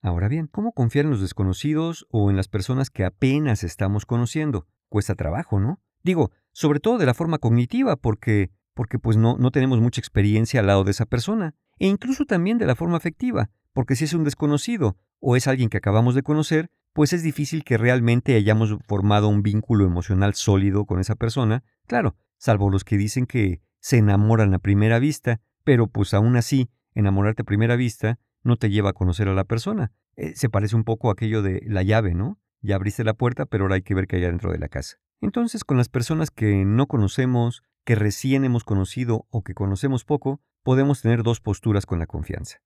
Ahora 0.00 0.28
bien, 0.28 0.46
¿cómo 0.46 0.72
confiar 0.72 1.04
en 1.04 1.10
los 1.10 1.20
desconocidos 1.20 2.06
o 2.08 2.30
en 2.30 2.36
las 2.36 2.48
personas 2.48 2.88
que 2.88 3.04
apenas 3.04 3.64
estamos 3.64 4.06
conociendo? 4.06 4.66
Cuesta 4.88 5.14
trabajo, 5.14 5.60
¿no? 5.60 5.82
Digo, 6.02 6.30
sobre 6.52 6.80
todo 6.80 6.96
de 6.96 7.04
la 7.04 7.12
forma 7.12 7.36
cognitiva, 7.36 7.96
porque 7.96 8.50
porque 8.74 8.98
pues 8.98 9.16
no, 9.16 9.36
no 9.38 9.50
tenemos 9.50 9.80
mucha 9.80 10.00
experiencia 10.00 10.60
al 10.60 10.66
lado 10.66 10.84
de 10.84 10.90
esa 10.90 11.06
persona, 11.06 11.54
e 11.78 11.86
incluso 11.86 12.24
también 12.24 12.58
de 12.58 12.66
la 12.66 12.74
forma 12.74 12.96
afectiva, 12.96 13.50
porque 13.72 13.96
si 13.96 14.04
es 14.04 14.14
un 14.14 14.24
desconocido 14.24 14.96
o 15.20 15.36
es 15.36 15.46
alguien 15.46 15.68
que 15.68 15.78
acabamos 15.78 16.14
de 16.14 16.22
conocer, 16.22 16.70
pues 16.92 17.12
es 17.12 17.22
difícil 17.22 17.64
que 17.64 17.76
realmente 17.76 18.36
hayamos 18.36 18.76
formado 18.86 19.28
un 19.28 19.42
vínculo 19.42 19.84
emocional 19.84 20.34
sólido 20.34 20.84
con 20.84 21.00
esa 21.00 21.16
persona, 21.16 21.64
claro, 21.86 22.16
salvo 22.38 22.70
los 22.70 22.84
que 22.84 22.96
dicen 22.96 23.26
que 23.26 23.60
se 23.80 23.98
enamoran 23.98 24.54
a 24.54 24.58
primera 24.58 24.98
vista, 24.98 25.40
pero 25.64 25.88
pues 25.88 26.14
aún 26.14 26.36
así, 26.36 26.70
enamorarte 26.94 27.42
a 27.42 27.44
primera 27.44 27.76
vista 27.76 28.18
no 28.42 28.56
te 28.56 28.70
lleva 28.70 28.90
a 28.90 28.92
conocer 28.92 29.28
a 29.28 29.34
la 29.34 29.44
persona. 29.44 29.92
Eh, 30.16 30.34
se 30.36 30.48
parece 30.48 30.76
un 30.76 30.84
poco 30.84 31.08
a 31.08 31.12
aquello 31.12 31.42
de 31.42 31.62
la 31.66 31.82
llave, 31.82 32.14
¿no? 32.14 32.38
Ya 32.60 32.76
abriste 32.76 33.04
la 33.04 33.14
puerta, 33.14 33.46
pero 33.46 33.64
ahora 33.64 33.74
hay 33.74 33.82
que 33.82 33.94
ver 33.94 34.06
qué 34.06 34.16
hay 34.16 34.22
dentro 34.22 34.52
de 34.52 34.58
la 34.58 34.68
casa. 34.68 34.98
Entonces, 35.20 35.64
con 35.64 35.76
las 35.76 35.88
personas 35.88 36.30
que 36.30 36.64
no 36.64 36.86
conocemos, 36.86 37.62
que 37.84 37.94
recién 37.94 38.44
hemos 38.44 38.64
conocido 38.64 39.26
o 39.30 39.42
que 39.42 39.54
conocemos 39.54 40.04
poco, 40.04 40.40
podemos 40.62 41.02
tener 41.02 41.22
dos 41.22 41.40
posturas 41.40 41.86
con 41.86 41.98
la 41.98 42.06
confianza. 42.06 42.58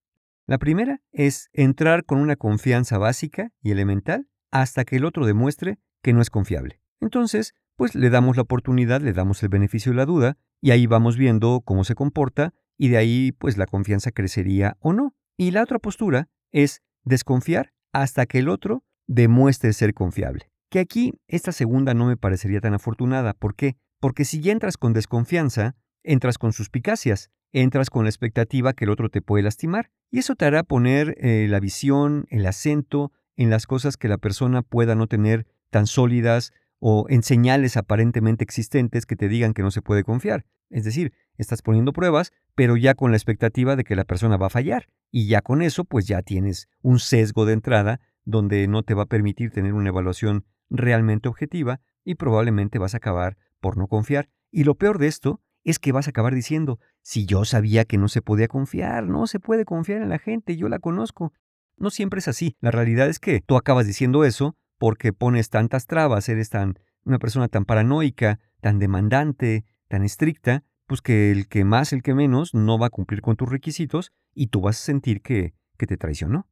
La 0.47 0.57
primera 0.57 1.01
es 1.11 1.49
entrar 1.53 2.05
con 2.05 2.19
una 2.19 2.35
confianza 2.35 2.97
básica 2.97 3.51
y 3.61 3.71
elemental 3.71 4.27
hasta 4.51 4.85
que 4.85 4.95
el 4.95 5.05
otro 5.05 5.25
demuestre 5.25 5.77
que 6.01 6.13
no 6.13 6.21
es 6.21 6.29
confiable. 6.29 6.81
Entonces, 7.01 7.53
pues 7.75 7.95
le 7.95 8.09
damos 8.09 8.35
la 8.35 8.43
oportunidad, 8.43 9.01
le 9.01 9.13
damos 9.13 9.43
el 9.43 9.49
beneficio 9.49 9.91
de 9.91 9.97
la 9.97 10.05
duda 10.05 10.37
y 10.61 10.71
ahí 10.71 10.87
vamos 10.87 11.17
viendo 11.17 11.61
cómo 11.63 11.83
se 11.83 11.95
comporta 11.95 12.53
y 12.77 12.87
de 12.87 12.97
ahí 12.97 13.31
pues 13.31 13.57
la 13.57 13.67
confianza 13.67 14.11
crecería 14.11 14.77
o 14.79 14.93
no. 14.93 15.15
Y 15.37 15.51
la 15.51 15.63
otra 15.63 15.79
postura 15.79 16.29
es 16.51 16.81
desconfiar 17.03 17.73
hasta 17.93 18.25
que 18.25 18.39
el 18.39 18.49
otro 18.49 18.83
demuestre 19.07 19.73
ser 19.73 19.93
confiable. 19.93 20.51
Que 20.69 20.79
aquí 20.79 21.13
esta 21.27 21.51
segunda 21.51 21.93
no 21.93 22.05
me 22.05 22.17
parecería 22.17 22.61
tan 22.61 22.73
afortunada. 22.73 23.33
¿Por 23.33 23.55
qué? 23.55 23.77
Porque 23.99 24.25
si 24.25 24.41
ya 24.41 24.51
entras 24.51 24.77
con 24.77 24.93
desconfianza, 24.93 25.75
entras 26.03 26.37
con 26.37 26.53
suspicacias, 26.53 27.31
entras 27.51 27.89
con 27.89 28.05
la 28.05 28.09
expectativa 28.09 28.73
que 28.73 28.85
el 28.85 28.91
otro 28.91 29.09
te 29.09 29.21
puede 29.21 29.43
lastimar, 29.43 29.91
y 30.11 30.19
eso 30.19 30.35
te 30.35 30.45
hará 30.45 30.63
poner 30.63 31.15
eh, 31.19 31.47
la 31.49 31.59
visión, 31.59 32.25
el 32.29 32.45
acento 32.45 33.11
en 33.35 33.49
las 33.49 33.67
cosas 33.67 33.97
que 33.97 34.07
la 34.07 34.17
persona 34.17 34.61
pueda 34.61 34.95
no 34.95 35.07
tener 35.07 35.45
tan 35.69 35.87
sólidas 35.87 36.51
o 36.79 37.05
en 37.09 37.23
señales 37.23 37.77
aparentemente 37.77 38.43
existentes 38.43 39.05
que 39.05 39.15
te 39.15 39.27
digan 39.27 39.53
que 39.53 39.61
no 39.61 39.71
se 39.71 39.81
puede 39.81 40.03
confiar. 40.03 40.45
Es 40.69 40.83
decir, 40.83 41.13
estás 41.37 41.61
poniendo 41.61 41.93
pruebas, 41.93 42.31
pero 42.55 42.77
ya 42.77 42.95
con 42.95 43.11
la 43.11 43.17
expectativa 43.17 43.75
de 43.75 43.83
que 43.83 43.95
la 43.95 44.05
persona 44.05 44.37
va 44.37 44.47
a 44.47 44.51
fallar. 44.51 44.87
Y 45.11 45.27
ya 45.27 45.41
con 45.41 45.61
eso, 45.61 45.83
pues 45.83 46.07
ya 46.07 46.21
tienes 46.21 46.69
un 46.81 46.99
sesgo 46.99 47.45
de 47.45 47.53
entrada 47.53 47.99
donde 48.23 48.67
no 48.67 48.83
te 48.83 48.93
va 48.93 49.03
a 49.03 49.07
permitir 49.07 49.51
tener 49.51 49.73
una 49.73 49.89
evaluación 49.89 50.45
realmente 50.69 51.27
objetiva 51.27 51.81
y 52.03 52.15
probablemente 52.15 52.79
vas 52.79 52.93
a 52.93 52.97
acabar 52.97 53.37
por 53.59 53.77
no 53.77 53.87
confiar. 53.87 54.29
Y 54.51 54.63
lo 54.63 54.75
peor 54.75 54.97
de 54.97 55.07
esto 55.07 55.41
es 55.63 55.79
que 55.79 55.91
vas 55.91 56.07
a 56.07 56.11
acabar 56.11 56.33
diciendo, 56.33 56.79
si 57.01 57.25
yo 57.25 57.45
sabía 57.45 57.85
que 57.85 57.97
no 57.97 58.07
se 58.07 58.21
podía 58.21 58.47
confiar, 58.47 59.07
no 59.07 59.27
se 59.27 59.39
puede 59.39 59.65
confiar 59.65 60.01
en 60.01 60.09
la 60.09 60.19
gente, 60.19 60.57
yo 60.57 60.69
la 60.69 60.79
conozco. 60.79 61.33
No 61.77 61.89
siempre 61.89 62.19
es 62.19 62.27
así. 62.27 62.55
La 62.59 62.71
realidad 62.71 63.07
es 63.07 63.19
que 63.19 63.41
tú 63.41 63.55
acabas 63.55 63.85
diciendo 63.85 64.23
eso 64.23 64.55
porque 64.77 65.13
pones 65.13 65.49
tantas 65.49 65.85
trabas, 65.85 66.29
eres 66.29 66.49
tan 66.49 66.79
una 67.03 67.19
persona 67.19 67.47
tan 67.47 67.65
paranoica, 67.65 68.39
tan 68.61 68.79
demandante, 68.79 69.65
tan 69.87 70.03
estricta, 70.03 70.63
pues 70.85 71.01
que 71.01 71.31
el 71.31 71.47
que 71.47 71.63
más, 71.65 71.93
el 71.93 72.03
que 72.03 72.13
menos, 72.13 72.53
no 72.53 72.77
va 72.77 72.87
a 72.87 72.91
cumplir 72.91 73.21
con 73.21 73.35
tus 73.35 73.49
requisitos 73.49 74.11
y 74.33 74.47
tú 74.47 74.61
vas 74.61 74.79
a 74.79 74.83
sentir 74.83 75.21
que, 75.21 75.53
que 75.77 75.87
te 75.87 75.97
traicionó. 75.97 76.47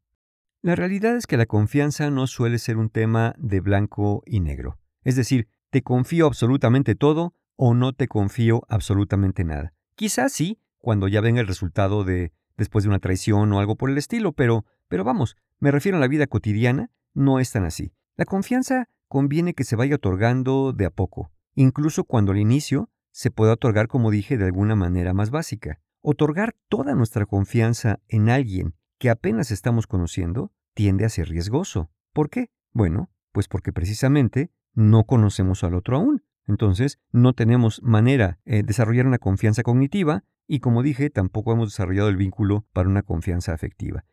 La 0.62 0.76
realidad 0.76 1.16
es 1.16 1.28
que 1.28 1.38
la 1.38 1.46
confianza 1.46 2.10
no 2.10 2.28
suele 2.28 2.58
ser 2.58 2.78
un 2.78 2.90
tema 2.90 3.36
de 3.38 3.62
blanco 3.62 4.24
y 4.26 4.40
negro. 4.40 4.80
Es 5.04 5.16
decir, 5.16 5.48
¿Te 5.70 5.82
confío 5.82 6.28
absolutamente 6.28 6.96
todo 6.96 7.34
o 7.56 7.74
no 7.74 7.94
te 7.94 8.08
confío 8.08 8.64
absolutamente 8.70 9.44
nada? 9.44 9.74
Quizás 9.96 10.32
sí, 10.32 10.60
cuando 10.78 11.08
ya 11.08 11.22
venga 11.22 11.42
el 11.42 11.48
resultado 11.48 12.04
de 12.04 12.32
después 12.56 12.84
de 12.84 12.90
una 12.90 13.00
traición 13.00 13.52
o 13.52 13.60
algo 13.60 13.76
por 13.76 13.90
el 13.90 13.98
estilo, 13.98 14.32
pero 14.32 14.66
pero 14.88 15.04
vamos, 15.04 15.36
me 15.60 15.72
refiero 15.72 15.98
a 15.98 16.02
la 16.02 16.08
vida 16.08 16.28
cotidiana, 16.28 16.92
no 17.14 17.40
es 17.40 17.52
tan 17.52 17.66
así. 17.66 17.94
La 18.16 18.26
confianza 18.26 18.88
conviene 19.08 19.54
que 19.54 19.64
se 19.64 19.76
vaya 19.76 19.96
otorgando 19.96 20.72
de 20.72 20.86
a 20.86 20.90
poco, 20.90 21.32
incluso 21.56 22.06
cuando 22.06 22.32
al 22.32 22.38
inicio 22.38 22.90
se 23.12 23.32
pueda 23.32 23.54
otorgar, 23.54 23.88
como 23.88 24.12
dije, 24.12 24.38
de 24.38 24.46
alguna 24.46 24.76
manera 24.76 25.14
más 25.14 25.30
básica. 25.30 25.82
Otorgar 26.02 26.56
toda 26.70 26.96
nuestra 26.96 27.26
confianza 27.26 28.00
en 28.08 28.30
alguien 28.30 28.76
que 29.00 29.10
apenas 29.10 29.52
estamos 29.52 29.88
conociendo 29.88 30.54
tiende 30.74 31.04
a 31.04 31.10
ser 31.10 31.28
riesgoso. 31.28 31.90
¿Por 32.14 32.30
qué? 32.30 32.52
Bueno, 32.72 33.10
pues 33.32 33.48
porque 33.48 33.74
precisamente 33.74 34.52
no 34.78 35.06
conocemos 35.06 35.64
al 35.64 35.74
otro 35.74 35.98
aún. 35.98 36.24
Entonces, 36.46 37.00
no 37.12 37.34
tenemos 37.34 37.82
manera 37.82 38.40
de 38.46 38.62
desarrollar 38.62 39.08
una 39.08 39.18
confianza 39.18 39.64
cognitiva 39.64 40.24
y, 40.46 40.60
como 40.60 40.84
dije, 40.84 41.10
tampoco 41.10 41.52
hemos 41.52 41.70
desarrollado 41.70 42.10
el 42.10 42.16
vínculo 42.16 42.68
para 42.74 42.88
una 42.88 43.02
confianza 43.02 43.54
afectiva. 43.54 44.06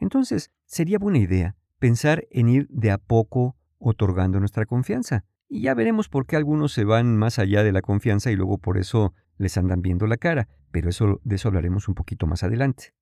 Entonces, 0.00 0.50
sería 0.66 0.98
buena 0.98 1.18
idea 1.18 1.54
pensar 1.78 2.26
en 2.32 2.48
ir 2.48 2.66
de 2.68 2.90
a 2.90 2.98
poco 2.98 3.56
otorgando 3.78 4.40
nuestra 4.40 4.66
confianza. 4.66 5.24
Y 5.48 5.62
ya 5.62 5.74
veremos 5.74 6.08
por 6.08 6.26
qué 6.26 6.34
algunos 6.34 6.72
se 6.72 6.84
van 6.84 7.16
más 7.16 7.38
allá 7.38 7.62
de 7.62 7.70
la 7.70 7.80
confianza 7.80 8.32
y 8.32 8.36
luego 8.36 8.58
por 8.58 8.76
eso 8.76 9.14
les 9.36 9.56
andan 9.56 9.82
viendo 9.82 10.08
la 10.08 10.16
cara, 10.16 10.48
pero 10.72 10.90
de 11.22 11.36
eso 11.36 11.48
hablaremos 11.48 11.86
un 11.86 11.94
poquito 11.94 12.26
más 12.26 12.42
adelante. 12.42 12.92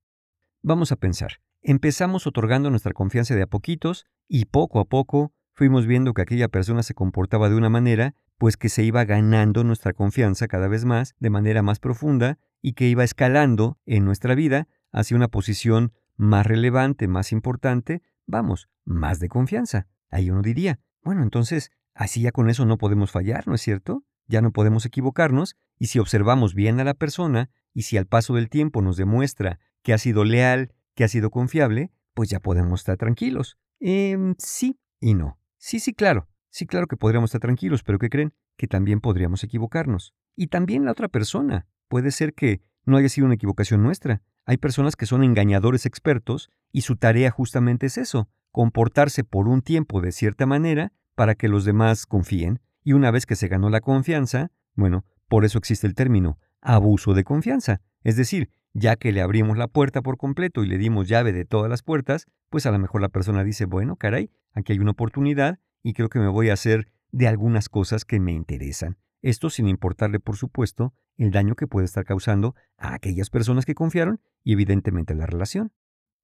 Vamos 0.61 0.91
a 0.91 0.97
pensar. 0.97 1.41
Empezamos 1.63 2.27
otorgando 2.27 2.69
nuestra 2.69 2.93
confianza 2.93 3.33
de 3.33 3.41
a 3.41 3.47
poquitos 3.47 4.05
y 4.27 4.45
poco 4.45 4.79
a 4.79 4.85
poco 4.85 5.33
fuimos 5.57 5.87
viendo 5.87 6.13
que 6.13 6.21
aquella 6.21 6.49
persona 6.49 6.83
se 6.83 6.93
comportaba 6.93 7.49
de 7.49 7.55
una 7.55 7.69
manera, 7.69 8.13
pues 8.37 8.57
que 8.57 8.69
se 8.69 8.83
iba 8.83 9.03
ganando 9.05 9.63
nuestra 9.63 9.91
confianza 9.91 10.47
cada 10.47 10.67
vez 10.67 10.85
más, 10.85 11.15
de 11.19 11.31
manera 11.31 11.63
más 11.63 11.79
profunda, 11.79 12.37
y 12.61 12.73
que 12.73 12.87
iba 12.87 13.03
escalando 13.03 13.79
en 13.87 14.05
nuestra 14.05 14.35
vida 14.35 14.67
hacia 14.91 15.17
una 15.17 15.29
posición 15.29 15.93
más 16.15 16.45
relevante, 16.45 17.07
más 17.07 17.31
importante, 17.31 18.03
vamos, 18.27 18.69
más 18.85 19.19
de 19.19 19.29
confianza. 19.29 19.87
Ahí 20.11 20.29
uno 20.29 20.43
diría, 20.43 20.79
bueno, 21.01 21.23
entonces, 21.23 21.71
así 21.95 22.21
ya 22.21 22.31
con 22.31 22.51
eso 22.51 22.67
no 22.67 22.77
podemos 22.77 23.09
fallar, 23.09 23.47
¿no 23.47 23.55
es 23.55 23.61
cierto? 23.61 24.03
Ya 24.27 24.41
no 24.41 24.51
podemos 24.51 24.85
equivocarnos, 24.85 25.57
y 25.79 25.87
si 25.87 25.97
observamos 25.97 26.53
bien 26.53 26.79
a 26.79 26.83
la 26.83 26.93
persona, 26.93 27.49
y 27.73 27.81
si 27.81 27.97
al 27.97 28.05
paso 28.05 28.35
del 28.35 28.49
tiempo 28.49 28.83
nos 28.83 28.95
demuestra 28.95 29.59
que 29.81 29.93
ha 29.93 29.97
sido 29.97 30.23
leal, 30.23 30.71
que 30.93 31.03
ha 31.03 31.07
sido 31.07 31.31
confiable, 31.31 31.91
pues 32.13 32.29
ya 32.29 32.39
podemos 32.39 32.81
estar 32.81 32.97
tranquilos. 32.97 33.57
Eh, 33.79 34.35
sí 34.37 34.79
y 34.99 35.15
no. 35.15 35.39
Sí, 35.57 35.79
sí, 35.79 35.93
claro. 35.93 36.27
Sí, 36.49 36.65
claro 36.65 36.87
que 36.87 36.97
podríamos 36.97 37.29
estar 37.29 37.41
tranquilos, 37.41 37.83
pero 37.83 37.99
¿qué 37.99 38.09
creen? 38.09 38.33
Que 38.55 38.67
también 38.67 39.01
podríamos 39.01 39.43
equivocarnos. 39.43 40.13
Y 40.35 40.47
también 40.47 40.85
la 40.85 40.91
otra 40.91 41.07
persona. 41.07 41.67
Puede 41.87 42.11
ser 42.11 42.33
que 42.33 42.61
no 42.85 42.97
haya 42.97 43.09
sido 43.09 43.25
una 43.25 43.35
equivocación 43.35 43.83
nuestra. 43.83 44.21
Hay 44.45 44.57
personas 44.57 44.95
que 44.95 45.05
son 45.05 45.23
engañadores 45.23 45.85
expertos 45.85 46.49
y 46.71 46.81
su 46.81 46.95
tarea 46.95 47.31
justamente 47.31 47.87
es 47.87 47.97
eso, 47.97 48.29
comportarse 48.51 49.23
por 49.23 49.47
un 49.47 49.61
tiempo 49.61 50.01
de 50.01 50.11
cierta 50.11 50.45
manera 50.45 50.93
para 51.15 51.35
que 51.35 51.49
los 51.49 51.65
demás 51.65 52.05
confíen. 52.05 52.61
Y 52.83 52.93
una 52.93 53.11
vez 53.11 53.25
que 53.25 53.35
se 53.35 53.49
ganó 53.49 53.69
la 53.69 53.81
confianza, 53.81 54.51
bueno, 54.75 55.03
por 55.27 55.43
eso 55.43 55.57
existe 55.57 55.85
el 55.85 55.95
término 55.95 56.39
abuso 56.61 57.13
de 57.13 57.23
confianza. 57.23 57.81
Es 58.03 58.15
decir, 58.15 58.49
ya 58.73 58.95
que 58.95 59.11
le 59.11 59.21
abrimos 59.21 59.57
la 59.57 59.67
puerta 59.67 60.01
por 60.01 60.17
completo 60.17 60.63
y 60.63 60.67
le 60.67 60.77
dimos 60.77 61.07
llave 61.07 61.33
de 61.33 61.45
todas 61.45 61.69
las 61.69 61.81
puertas, 61.81 62.27
pues 62.49 62.65
a 62.65 62.71
lo 62.71 62.79
mejor 62.79 63.01
la 63.01 63.09
persona 63.09 63.43
dice, 63.43 63.65
bueno, 63.65 63.95
caray, 63.95 64.29
aquí 64.57 64.73
hay 64.73 64.79
una 64.79 64.91
oportunidad 64.91 65.59
y 65.83 65.93
creo 65.93 66.09
que 66.09 66.19
me 66.19 66.27
voy 66.27 66.49
a 66.49 66.53
hacer 66.53 66.91
de 67.11 67.27
algunas 67.27 67.69
cosas 67.69 68.05
que 68.05 68.19
me 68.19 68.33
interesan. 68.33 68.97
Esto 69.21 69.49
sin 69.49 69.67
importarle, 69.67 70.19
por 70.19 70.35
supuesto, 70.35 70.93
el 71.15 71.31
daño 71.31 71.55
que 71.55 71.67
puede 71.67 71.85
estar 71.85 72.05
causando 72.05 72.55
a 72.77 72.93
aquellas 72.93 73.29
personas 73.29 73.65
que 73.65 73.75
confiaron 73.75 74.19
y 74.43 74.53
evidentemente 74.53 75.15
la 75.15 75.25
relación. 75.25 75.71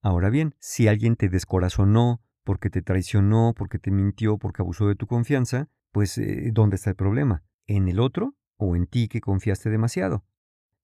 Ahora 0.01 0.29
bien, 0.29 0.55
si 0.59 0.87
alguien 0.87 1.15
te 1.15 1.29
descorazonó, 1.29 2.21
porque 2.43 2.69
te 2.69 2.81
traicionó, 2.81 3.53
porque 3.55 3.79
te 3.79 3.91
mintió, 3.91 4.37
porque 4.37 4.61
abusó 4.61 4.87
de 4.87 4.95
tu 4.95 5.07
confianza, 5.07 5.69
pues 5.91 6.17
eh, 6.17 6.49
¿dónde 6.51 6.75
está 6.75 6.89
el 6.89 6.95
problema? 6.95 7.43
¿En 7.67 7.87
el 7.87 7.99
otro 7.99 8.35
o 8.57 8.75
en 8.75 8.87
ti 8.87 9.07
que 9.07 9.21
confiaste 9.21 9.69
demasiado? 9.69 10.25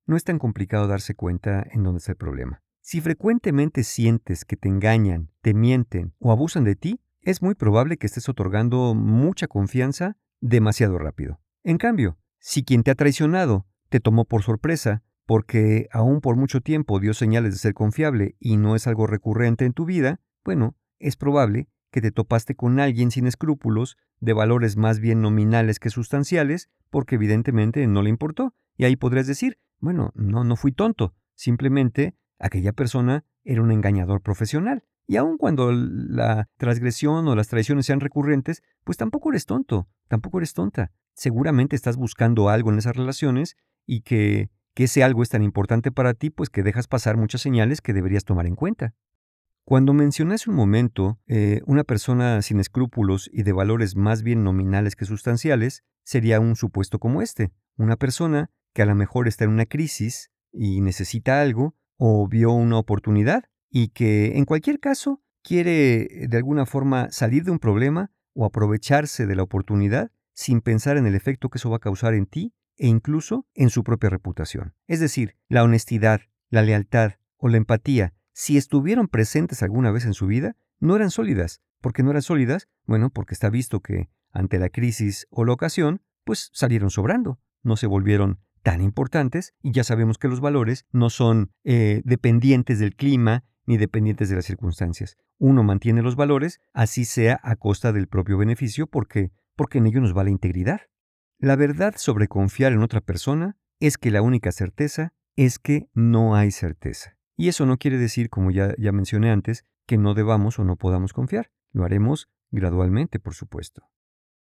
No 0.05 0.15
es 0.15 0.23
tan 0.23 0.39
complicado 0.39 0.88
darse 0.88 1.15
cuenta 1.15 1.65
en 1.71 1.83
dónde 1.83 1.97
está 1.97 2.13
el 2.13 2.17
problema. 2.17 2.62
Si 2.81 3.01
frecuentemente 3.01 3.83
sientes 3.83 4.45
que 4.45 4.55
te 4.55 4.69
engañan, 4.69 5.31
te 5.41 5.53
mienten 5.53 6.13
o 6.19 6.31
abusan 6.31 6.63
de 6.63 6.75
ti, 6.75 7.01
es 7.21 7.41
muy 7.41 7.55
probable 7.55 7.97
que 7.97 8.08
estés 8.08 8.29
otorgando 8.29 8.93
mucha 8.95 9.47
confianza 9.47 10.17
demasiado 10.41 10.97
rápido. 10.97 11.39
En 11.63 11.77
cambio, 11.77 12.17
si 12.39 12.63
quien 12.63 12.84
te 12.84 12.91
ha 12.91 12.95
traicionado 12.95 13.65
te 13.89 13.99
tomó 13.99 14.25
por 14.25 14.43
sorpresa, 14.43 15.03
porque 15.25 15.88
aún 15.91 16.21
por 16.21 16.36
mucho 16.36 16.62
tiempo 16.62 16.99
dio 16.99 17.13
señales 17.13 17.53
de 17.53 17.60
ser 17.60 17.73
confiable 17.73 18.36
y 18.39 18.58
no 18.58 18.75
es 18.75 18.88
algo 18.88 19.08
recurrente 19.08 19.65
en 19.65 19.73
tu 19.73 19.86
vida, 19.86 20.19
bueno, 20.43 20.75
es 20.99 21.17
probable 21.17 21.67
que 21.91 22.01
te 22.01 22.12
topaste 22.12 22.55
con 22.55 22.79
alguien 22.79 23.12
sin 23.12 23.27
escrúpulos, 23.27 23.97
de 24.19 24.34
valores 24.34 24.77
más 24.77 24.99
bien 24.99 25.21
nominales 25.21 25.79
que 25.79 25.89
sustanciales, 25.89 26.69
porque 26.89 27.15
evidentemente 27.15 27.86
no 27.88 28.01
le 28.01 28.10
importó. 28.10 28.53
Y 28.75 28.86
ahí 28.86 28.95
podrías 28.95 29.27
decir, 29.27 29.60
bueno, 29.79 30.12
no, 30.15 30.43
no 30.43 30.55
fui 30.55 30.71
tonto, 30.71 31.13
simplemente 31.36 32.15
aquella 32.38 32.73
persona 32.73 33.25
era 33.43 33.62
un 33.62 33.71
engañador 33.71 34.21
profesional. 34.21 34.84
Y 35.09 35.17
aun 35.17 35.39
cuando 35.39 35.71
la 35.71 36.47
transgresión 36.57 37.27
o 37.27 37.35
las 37.35 37.47
traiciones 37.47 37.87
sean 37.87 37.99
recurrentes, 37.99 38.61
pues 38.83 38.95
tampoco 38.95 39.31
eres 39.31 39.47
tonto, 39.47 39.87
tampoco 40.07 40.37
eres 40.37 40.53
tonta. 40.53 40.91
Seguramente 41.15 41.75
estás 41.75 41.97
buscando 41.97 42.47
algo 42.47 42.71
en 42.71 42.77
esas 42.77 42.95
relaciones 42.95 43.57
y 43.87 44.01
que, 44.01 44.51
que 44.75 44.83
ese 44.83 45.03
algo 45.03 45.23
es 45.23 45.29
tan 45.29 45.41
importante 45.41 45.91
para 45.91 46.13
ti, 46.13 46.29
pues 46.29 46.51
que 46.51 46.61
dejas 46.61 46.87
pasar 46.87 47.17
muchas 47.17 47.41
señales 47.41 47.81
que 47.81 47.91
deberías 47.91 48.23
tomar 48.23 48.45
en 48.45 48.53
cuenta. 48.53 48.93
Cuando 49.63 49.95
mencioné 49.95 50.35
hace 50.35 50.51
un 50.51 50.55
momento 50.55 51.19
eh, 51.25 51.61
una 51.65 51.83
persona 51.83 52.43
sin 52.43 52.59
escrúpulos 52.59 53.31
y 53.33 53.41
de 53.41 53.51
valores 53.51 53.95
más 53.95 54.21
bien 54.21 54.43
nominales 54.43 54.95
que 54.95 55.05
sustanciales, 55.05 55.83
sería 56.03 56.39
un 56.39 56.55
supuesto 56.55 56.99
como 56.99 57.23
este, 57.23 57.51
una 57.77 57.95
persona 57.95 58.51
que 58.75 58.83
a 58.83 58.85
lo 58.85 58.93
mejor 58.93 59.27
está 59.27 59.45
en 59.45 59.49
una 59.49 59.65
crisis 59.65 60.29
y 60.51 60.81
necesita 60.81 61.41
algo, 61.41 61.73
o 61.97 62.27
vio 62.27 62.51
una 62.51 62.77
oportunidad, 62.77 63.45
y 63.69 63.89
que 63.89 64.38
en 64.38 64.45
cualquier 64.45 64.79
caso 64.79 65.21
quiere 65.41 66.23
eh, 66.23 66.27
de 66.27 66.38
alguna 66.38 66.65
forma 66.65 67.12
salir 67.12 67.43
de 67.43 67.51
un 67.51 67.60
problema 67.60 68.12
o 68.34 68.45
aprovecharse 68.45 69.25
de 69.25 69.36
la 69.36 69.43
oportunidad 69.43 70.12
sin 70.34 70.62
pensar 70.62 70.97
en 70.97 71.05
el 71.05 71.15
efecto 71.15 71.49
que 71.49 71.58
eso 71.58 71.69
va 71.69 71.77
a 71.77 71.82
causar 71.82 72.13
en 72.13 72.25
ti 72.25 72.53
e 72.77 72.88
incluso 72.88 73.45
en 73.53 73.69
su 73.69 73.84
propia 73.84 74.10
reputación. 74.10 74.73
Es 74.88 74.99
decir, 74.99 75.36
la 75.49 75.63
honestidad, 75.63 76.21
la 76.49 76.62
lealtad 76.62 77.13
o 77.38 77.49
la 77.49 77.58
empatía, 77.58 78.13
si 78.32 78.58
estuvieron 78.58 79.08
presentes 79.08 79.63
alguna 79.63 79.91
vez 79.91 80.05
en 80.05 80.13
su 80.13 80.27
vida, 80.27 80.55
no 80.79 80.95
eran 80.95 81.12
sólidas. 81.12 81.62
¿Por 81.82 81.93
qué 81.93 82.03
no 82.03 82.12
eran 82.12 82.21
sólidas? 82.21 82.69
Bueno, 82.86 83.10
porque 83.10 83.34
está 83.34 83.49
visto 83.49 83.82
que 83.82 84.10
ante 84.32 84.60
la 84.60 84.69
crisis 84.69 85.27
o 85.29 85.43
la 85.43 85.53
ocasión, 85.53 86.01
pues 86.23 86.49
salieron 86.53 86.89
sobrando, 86.89 87.39
no 87.63 87.75
se 87.75 87.88
volvieron 87.88 88.39
tan 88.62 88.82
importantes 88.82 89.53
y 89.62 89.71
ya 89.71 89.84
sabemos 89.84 90.17
que 90.17 90.27
los 90.27 90.41
valores 90.41 90.86
no 90.91 91.10
son 91.10 91.51
eh, 91.63 92.01
dependientes 92.05 92.79
del 92.79 92.95
clima 92.95 93.43
ni 93.69 93.77
dependientes 93.77 94.29
de 94.29 94.36
las 94.36 94.45
circunstancias. 94.45 95.15
Uno 95.38 95.62
mantiene 95.62 96.01
los 96.01 96.15
valores, 96.15 96.60
así 96.73 97.05
sea 97.05 97.39
a 97.43 97.55
costa 97.55 97.93
del 97.93 98.08
propio 98.08 98.36
beneficio, 98.36 98.88
porque, 98.88 99.32
porque 99.55 99.77
en 99.77 99.86
ello 99.86 100.01
nos 100.01 100.17
va 100.17 100.23
la 100.23 100.32
integridad. 100.32 100.82
La 101.38 101.55
verdad 101.55 101.93
sobre 101.95 102.27
confiar 102.27 102.73
en 102.73 102.82
otra 102.82 102.99
persona 102.99 103.58
es 103.79 103.99
que 103.99 104.10
la 104.10 104.23
única 104.23 104.51
certeza 104.51 105.13
es 105.36 105.60
que 105.60 105.88
no 105.93 106.36
hay 106.36 106.49
certeza. 106.49 107.15
Y 107.38 107.47
eso 107.47 107.67
no 107.67 107.77
quiere 107.77 107.99
decir, 107.99 108.32
como 108.32 108.49
ya, 108.49 108.73
ya 108.79 108.91
mencioné 108.91 109.29
antes, 109.29 109.65
que 109.86 109.99
no 109.99 110.15
debamos 110.15 110.58
o 110.58 110.63
no 110.63 110.75
podamos 110.75 111.13
confiar. 111.13 111.51
Lo 111.71 111.86
haremos 111.86 112.27
gradualmente, 112.49 113.19
por 113.19 113.36
supuesto. 113.36 113.84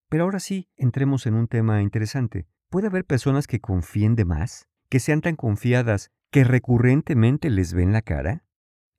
Pero 0.08 0.24
ahora 0.24 0.40
sí, 0.40 0.70
entremos 0.74 1.26
en 1.26 1.34
un 1.34 1.48
tema 1.48 1.82
interesante. 1.82 2.46
¿Puede 2.70 2.86
haber 2.86 3.04
personas 3.04 3.46
que 3.46 3.60
confíen 3.60 4.14
de 4.14 4.24
más? 4.24 4.70
¿Que 4.88 5.00
sean 5.00 5.20
tan 5.20 5.36
confiadas 5.36 6.10
que 6.30 6.44
recurrentemente 6.44 7.50
les 7.50 7.74
ven 7.74 7.92
la 7.92 8.00
cara? 8.00 8.46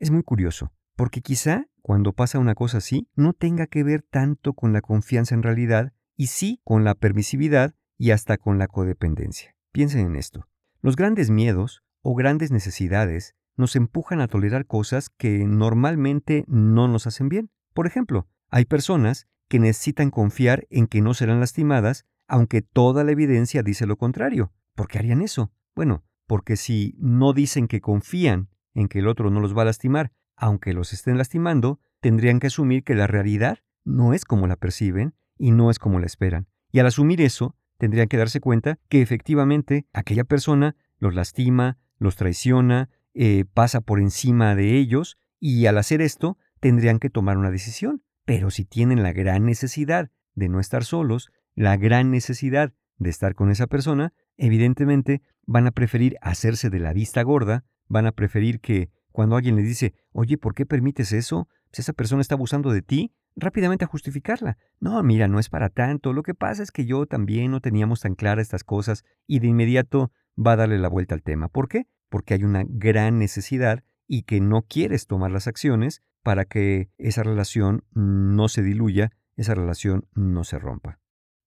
Es 0.03 0.11
muy 0.11 0.23
curioso, 0.23 0.73
porque 0.97 1.21
quizá 1.21 1.67
cuando 1.81 2.11
pasa 2.11 2.37
una 2.37 2.55
cosa 2.55 2.79
así 2.79 3.07
no 3.15 3.31
tenga 3.31 3.67
que 3.67 3.85
ver 3.85 4.01
tanto 4.01 4.51
con 4.51 4.73
la 4.73 4.81
confianza 4.81 5.33
en 5.33 5.43
realidad 5.43 5.93
y 6.17 6.27
sí 6.27 6.59
con 6.65 6.83
la 6.83 6.93
permisividad 6.93 7.73
y 7.97 8.11
hasta 8.11 8.35
con 8.37 8.59
la 8.59 8.67
codependencia. 8.67 9.55
Piensen 9.71 10.05
en 10.07 10.17
esto. 10.17 10.45
Los 10.81 10.97
grandes 10.97 11.29
miedos 11.29 11.85
o 12.01 12.15
grandes 12.15 12.51
necesidades 12.51 13.37
nos 13.55 13.77
empujan 13.77 14.19
a 14.19 14.27
tolerar 14.27 14.65
cosas 14.65 15.09
que 15.09 15.45
normalmente 15.45 16.43
no 16.49 16.89
nos 16.89 17.07
hacen 17.07 17.29
bien. 17.29 17.49
Por 17.73 17.87
ejemplo, 17.87 18.27
hay 18.49 18.65
personas 18.65 19.29
que 19.47 19.59
necesitan 19.59 20.11
confiar 20.11 20.67
en 20.69 20.87
que 20.87 20.99
no 20.99 21.13
serán 21.13 21.39
lastimadas 21.39 22.05
aunque 22.27 22.61
toda 22.61 23.05
la 23.05 23.13
evidencia 23.13 23.63
dice 23.63 23.85
lo 23.85 23.95
contrario. 23.95 24.51
¿Por 24.75 24.89
qué 24.89 24.99
harían 24.99 25.21
eso? 25.21 25.53
Bueno, 25.75 26.03
porque 26.27 26.57
si 26.57 26.93
no 26.97 27.31
dicen 27.31 27.69
que 27.69 27.79
confían 27.79 28.49
en 28.73 28.87
que 28.87 28.99
el 28.99 29.07
otro 29.07 29.29
no 29.29 29.39
los 29.39 29.57
va 29.57 29.63
a 29.63 29.65
lastimar, 29.65 30.11
aunque 30.35 30.73
los 30.73 30.93
estén 30.93 31.17
lastimando, 31.17 31.79
tendrían 31.99 32.39
que 32.39 32.47
asumir 32.47 32.83
que 32.83 32.95
la 32.95 33.07
realidad 33.07 33.59
no 33.85 34.13
es 34.13 34.25
como 34.25 34.47
la 34.47 34.55
perciben 34.55 35.13
y 35.37 35.51
no 35.51 35.69
es 35.69 35.79
como 35.79 35.99
la 35.99 36.05
esperan. 36.05 36.47
Y 36.71 36.79
al 36.79 36.87
asumir 36.87 37.21
eso, 37.21 37.55
tendrían 37.77 38.07
que 38.07 38.17
darse 38.17 38.39
cuenta 38.39 38.79
que 38.89 39.01
efectivamente 39.01 39.85
aquella 39.93 40.23
persona 40.23 40.75
los 40.97 41.13
lastima, 41.13 41.77
los 41.97 42.15
traiciona, 42.15 42.89
eh, 43.13 43.45
pasa 43.53 43.81
por 43.81 43.99
encima 43.99 44.55
de 44.55 44.77
ellos, 44.77 45.17
y 45.39 45.65
al 45.65 45.77
hacer 45.77 46.01
esto, 46.01 46.37
tendrían 46.59 46.99
que 46.99 47.09
tomar 47.09 47.37
una 47.37 47.51
decisión. 47.51 48.03
Pero 48.25 48.49
si 48.49 48.63
tienen 48.65 49.03
la 49.03 49.11
gran 49.11 49.45
necesidad 49.45 50.09
de 50.33 50.49
no 50.49 50.59
estar 50.59 50.85
solos, 50.85 51.31
la 51.55 51.77
gran 51.77 52.09
necesidad 52.09 52.73
de 52.97 53.09
estar 53.09 53.35
con 53.35 53.51
esa 53.51 53.67
persona, 53.67 54.13
evidentemente 54.37 55.21
van 55.45 55.67
a 55.67 55.71
preferir 55.71 56.17
hacerse 56.21 56.69
de 56.69 56.79
la 56.79 56.93
vista 56.93 57.21
gorda, 57.23 57.65
van 57.93 58.07
a 58.07 58.11
preferir 58.11 58.59
que 58.59 58.89
cuando 59.11 59.35
alguien 59.35 59.55
le 59.55 59.61
dice, 59.61 59.93
oye, 60.11 60.37
¿por 60.37 60.55
qué 60.55 60.65
permites 60.65 61.13
eso? 61.13 61.47
Si 61.71 61.81
esa 61.81 61.93
persona 61.93 62.21
está 62.21 62.33
abusando 62.33 62.71
de 62.71 62.81
ti, 62.81 63.13
rápidamente 63.35 63.85
a 63.85 63.87
justificarla. 63.87 64.57
No, 64.79 65.01
mira, 65.03 65.27
no 65.27 65.39
es 65.39 65.49
para 65.49 65.69
tanto. 65.69 66.11
Lo 66.11 66.23
que 66.23 66.33
pasa 66.33 66.63
es 66.63 66.71
que 66.71 66.85
yo 66.85 67.05
también 67.05 67.51
no 67.51 67.61
teníamos 67.61 68.01
tan 68.01 68.15
claras 68.15 68.43
estas 68.43 68.63
cosas 68.63 69.05
y 69.27 69.39
de 69.39 69.47
inmediato 69.47 70.11
va 70.35 70.53
a 70.53 70.55
darle 70.55 70.79
la 70.79 70.89
vuelta 70.89 71.13
al 71.13 71.21
tema. 71.21 71.47
¿Por 71.47 71.69
qué? 71.69 71.87
Porque 72.09 72.33
hay 72.33 72.43
una 72.43 72.63
gran 72.67 73.19
necesidad 73.19 73.83
y 74.07 74.23
que 74.23 74.41
no 74.41 74.63
quieres 74.63 75.05
tomar 75.05 75.31
las 75.31 75.47
acciones 75.47 76.01
para 76.23 76.45
que 76.45 76.89
esa 76.97 77.21
relación 77.21 77.83
no 77.93 78.49
se 78.49 78.63
diluya, 78.63 79.11
esa 79.35 79.53
relación 79.53 80.07
no 80.15 80.43
se 80.43 80.57
rompa. 80.57 80.99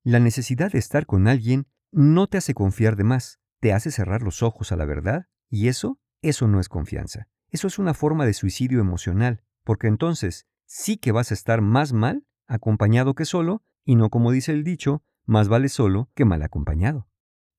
La 0.04 0.20
necesidad 0.20 0.70
de 0.70 0.78
estar 0.78 1.06
con 1.06 1.26
alguien 1.26 1.66
no 1.90 2.28
te 2.28 2.38
hace 2.38 2.54
confiar 2.54 2.94
de 2.94 3.04
más, 3.04 3.40
te 3.58 3.72
hace 3.72 3.90
cerrar 3.90 4.22
los 4.22 4.44
ojos 4.44 4.70
a 4.70 4.76
la 4.76 4.84
verdad 4.84 5.26
y 5.50 5.68
eso, 5.68 5.98
eso 6.22 6.48
no 6.48 6.60
es 6.60 6.68
confianza. 6.68 7.28
Eso 7.50 7.66
es 7.66 7.78
una 7.78 7.94
forma 7.94 8.26
de 8.26 8.34
suicidio 8.34 8.80
emocional, 8.80 9.42
porque 9.64 9.86
entonces 9.86 10.46
sí 10.64 10.96
que 10.96 11.12
vas 11.12 11.30
a 11.30 11.34
estar 11.34 11.60
más 11.60 11.92
mal 11.92 12.26
acompañado 12.46 13.14
que 13.14 13.24
solo, 13.24 13.62
y 13.84 13.96
no 13.96 14.10
como 14.10 14.32
dice 14.32 14.52
el 14.52 14.64
dicho, 14.64 15.02
más 15.24 15.48
vale 15.48 15.68
solo 15.68 16.10
que 16.14 16.24
mal 16.24 16.42
acompañado. 16.42 17.08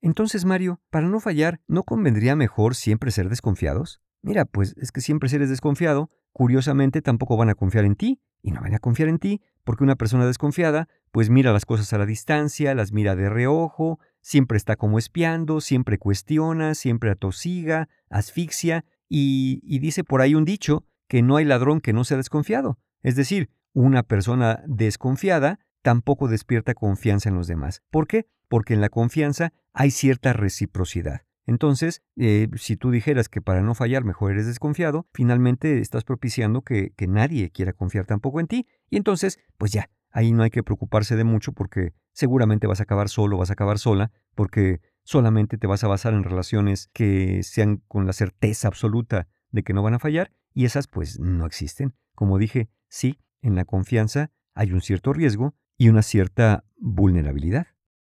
Entonces, 0.01 0.45
Mario, 0.45 0.81
para 0.89 1.07
no 1.07 1.19
fallar, 1.19 1.61
¿no 1.67 1.83
convendría 1.83 2.35
mejor 2.35 2.75
siempre 2.75 3.11
ser 3.11 3.29
desconfiados? 3.29 4.01
Mira, 4.21 4.45
pues 4.45 4.75
es 4.77 4.91
que 4.91 5.01
siempre 5.01 5.29
si 5.29 5.37
eres 5.37 5.49
desconfiado, 5.49 6.09
curiosamente 6.31 7.01
tampoco 7.01 7.37
van 7.37 7.49
a 7.49 7.55
confiar 7.55 7.85
en 7.85 7.95
ti, 7.95 8.21
y 8.41 8.51
no 8.51 8.61
van 8.61 8.75
a 8.75 8.79
confiar 8.79 9.09
en 9.09 9.19
ti, 9.19 9.41
porque 9.63 9.83
una 9.83 9.95
persona 9.95 10.25
desconfiada, 10.25 10.87
pues 11.11 11.29
mira 11.29 11.51
las 11.51 11.65
cosas 11.65 11.91
a 11.93 11.97
la 11.97 12.05
distancia, 12.05 12.75
las 12.75 12.91
mira 12.91 13.15
de 13.15 13.29
reojo, 13.29 13.99
siempre 14.21 14.57
está 14.57 14.75
como 14.75 14.99
espiando, 14.99 15.61
siempre 15.61 15.97
cuestiona, 15.97 16.75
siempre 16.75 17.11
atosiga, 17.11 17.89
asfixia, 18.09 18.85
y, 19.09 19.79
dice 19.79 20.03
por 20.03 20.21
ahí 20.21 20.35
un 20.35 20.45
dicho 20.45 20.85
que 21.07 21.21
no 21.21 21.37
hay 21.37 21.45
ladrón 21.45 21.81
que 21.81 21.93
no 21.93 22.03
sea 22.03 22.17
desconfiado. 22.17 22.77
Es 23.03 23.15
decir, 23.15 23.49
una 23.73 24.03
persona 24.03 24.63
desconfiada 24.67 25.59
tampoco 25.81 26.27
despierta 26.27 26.73
confianza 26.73 27.29
en 27.29 27.35
los 27.35 27.47
demás. 27.47 27.81
¿Por 27.89 28.07
qué? 28.07 28.27
Porque 28.49 28.73
en 28.73 28.81
la 28.81 28.89
confianza 28.89 29.53
hay 29.73 29.91
cierta 29.91 30.33
reciprocidad. 30.33 31.21
Entonces, 31.45 32.01
eh, 32.17 32.49
si 32.57 32.75
tú 32.75 32.91
dijeras 32.91 33.29
que 33.29 33.41
para 33.41 33.61
no 33.61 33.73
fallar 33.73 34.03
mejor 34.03 34.31
eres 34.31 34.47
desconfiado, 34.47 35.07
finalmente 35.13 35.79
estás 35.79 36.03
propiciando 36.03 36.61
que, 36.61 36.91
que 36.97 37.07
nadie 37.07 37.51
quiera 37.51 37.71
confiar 37.71 38.05
tampoco 38.05 38.41
en 38.41 38.47
ti. 38.47 38.67
Y 38.89 38.97
entonces, 38.97 39.39
pues 39.57 39.71
ya, 39.71 39.89
ahí 40.11 40.31
no 40.31 40.43
hay 40.43 40.49
que 40.49 40.63
preocuparse 40.63 41.15
de 41.15 41.23
mucho 41.23 41.53
porque 41.53 41.93
seguramente 42.13 42.67
vas 42.67 42.79
a 42.79 42.83
acabar 42.83 43.09
solo, 43.09 43.37
vas 43.37 43.49
a 43.49 43.53
acabar 43.53 43.79
sola, 43.79 44.11
porque 44.35 44.81
solamente 45.03 45.57
te 45.57 45.67
vas 45.67 45.83
a 45.83 45.87
basar 45.87 46.13
en 46.13 46.23
relaciones 46.23 46.89
que 46.93 47.43
sean 47.43 47.83
con 47.87 48.05
la 48.05 48.13
certeza 48.13 48.67
absoluta 48.67 49.27
de 49.51 49.63
que 49.63 49.73
no 49.73 49.83
van 49.83 49.93
a 49.93 49.99
fallar 49.99 50.31
y 50.53 50.65
esas 50.65 50.87
pues 50.87 51.19
no 51.19 51.45
existen. 51.45 51.93
Como 52.15 52.37
dije, 52.37 52.69
sí, 52.89 53.19
en 53.41 53.55
la 53.55 53.65
confianza 53.65 54.31
hay 54.53 54.71
un 54.71 54.81
cierto 54.81 55.13
riesgo 55.13 55.55
y 55.77 55.89
una 55.89 56.01
cierta 56.01 56.65
vulnerabilidad. 56.77 57.67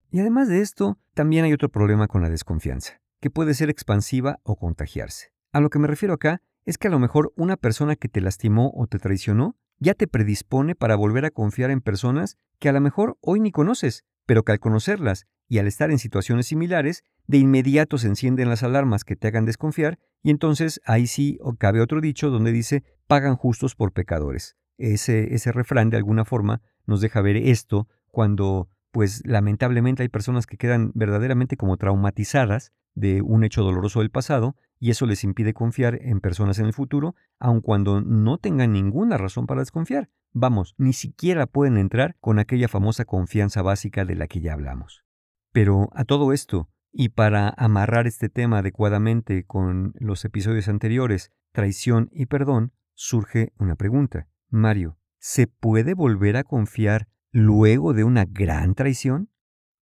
Y 0.09 0.19
además 0.19 0.49
de 0.49 0.61
esto, 0.61 0.99
también 1.13 1.45
hay 1.45 1.53
otro 1.53 1.69
problema 1.69 2.07
con 2.07 2.21
la 2.21 2.29
desconfianza, 2.29 3.01
que 3.21 3.29
puede 3.29 3.53
ser 3.53 3.69
expansiva 3.69 4.39
o 4.43 4.57
contagiarse. 4.57 5.31
A 5.53 5.61
lo 5.61 5.69
que 5.69 5.79
me 5.79 5.87
refiero 5.87 6.15
acá 6.15 6.41
es 6.65 6.77
que 6.77 6.87
a 6.87 6.91
lo 6.91 6.99
mejor 6.99 7.31
una 7.35 7.57
persona 7.57 7.95
que 7.95 8.09
te 8.09 8.21
lastimó 8.21 8.71
o 8.75 8.87
te 8.87 8.99
traicionó 8.99 9.55
ya 9.81 9.95
te 9.95 10.07
predispone 10.07 10.75
para 10.75 10.95
volver 10.95 11.25
a 11.25 11.31
confiar 11.31 11.71
en 11.71 11.81
personas 11.81 12.37
que 12.59 12.69
a 12.69 12.71
lo 12.71 12.79
mejor 12.79 13.17
hoy 13.19 13.39
ni 13.39 13.51
conoces, 13.51 14.05
pero 14.27 14.43
que 14.43 14.53
al 14.53 14.59
conocerlas 14.59 15.25
y 15.49 15.57
al 15.57 15.67
estar 15.67 15.91
en 15.91 15.97
situaciones 15.97 16.47
similares, 16.47 17.03
de 17.27 17.39
inmediato 17.39 17.97
se 17.97 18.07
encienden 18.07 18.47
las 18.47 18.63
alarmas 18.63 19.03
que 19.03 19.15
te 19.15 19.27
hagan 19.27 19.45
desconfiar 19.45 19.99
y 20.23 20.29
entonces 20.29 20.79
ahí 20.85 21.07
sí 21.07 21.39
cabe 21.57 21.81
otro 21.81 21.99
dicho 21.99 22.29
donde 22.29 22.51
dice 22.51 22.83
pagan 23.07 23.35
justos 23.35 23.75
por 23.75 23.91
pecadores. 23.91 24.55
Ese, 24.77 25.33
ese 25.33 25.51
refrán 25.51 25.89
de 25.89 25.97
alguna 25.97 26.25
forma 26.25 26.61
nos 26.85 27.01
deja 27.01 27.21
ver 27.21 27.35
esto 27.35 27.87
cuando 28.11 28.69
pues 28.91 29.23
lamentablemente 29.25 30.03
hay 30.03 30.09
personas 30.09 30.45
que 30.45 30.57
quedan 30.57 30.91
verdaderamente 30.93 31.57
como 31.57 31.77
traumatizadas 31.77 32.71
de 32.93 33.21
un 33.21 33.43
hecho 33.43 33.63
doloroso 33.63 33.99
del 33.99 34.11
pasado 34.11 34.55
y 34.79 34.89
eso 34.89 35.05
les 35.05 35.23
impide 35.23 35.53
confiar 35.53 35.99
en 36.01 36.21
personas 36.21 36.57
en 36.57 36.65
el 36.65 36.73
futuro, 36.73 37.15
aun 37.39 37.61
cuando 37.61 38.01
no 38.01 38.39
tengan 38.39 38.73
ninguna 38.73 39.17
razón 39.17 39.45
para 39.45 39.61
desconfiar. 39.61 40.09
Vamos, 40.33 40.73
ni 40.77 40.93
siquiera 40.93 41.45
pueden 41.45 41.77
entrar 41.77 42.15
con 42.19 42.39
aquella 42.39 42.67
famosa 42.67 43.05
confianza 43.05 43.61
básica 43.61 44.05
de 44.05 44.15
la 44.15 44.27
que 44.27 44.41
ya 44.41 44.53
hablamos. 44.53 45.03
Pero 45.51 45.89
a 45.93 46.03
todo 46.03 46.33
esto, 46.33 46.69
y 46.91 47.09
para 47.09 47.49
amarrar 47.57 48.07
este 48.07 48.27
tema 48.27 48.59
adecuadamente 48.59 49.45
con 49.45 49.93
los 49.99 50.25
episodios 50.25 50.67
anteriores, 50.67 51.31
traición 51.51 52.09
y 52.11 52.25
perdón, 52.25 52.73
surge 52.93 53.53
una 53.57 53.75
pregunta. 53.75 54.27
Mario, 54.49 54.97
¿se 55.19 55.47
puede 55.47 55.93
volver 55.93 56.37
a 56.37 56.43
confiar 56.43 57.07
luego 57.31 57.93
de 57.93 58.03
una 58.03 58.25
gran 58.25 58.73
traición? 58.73 59.29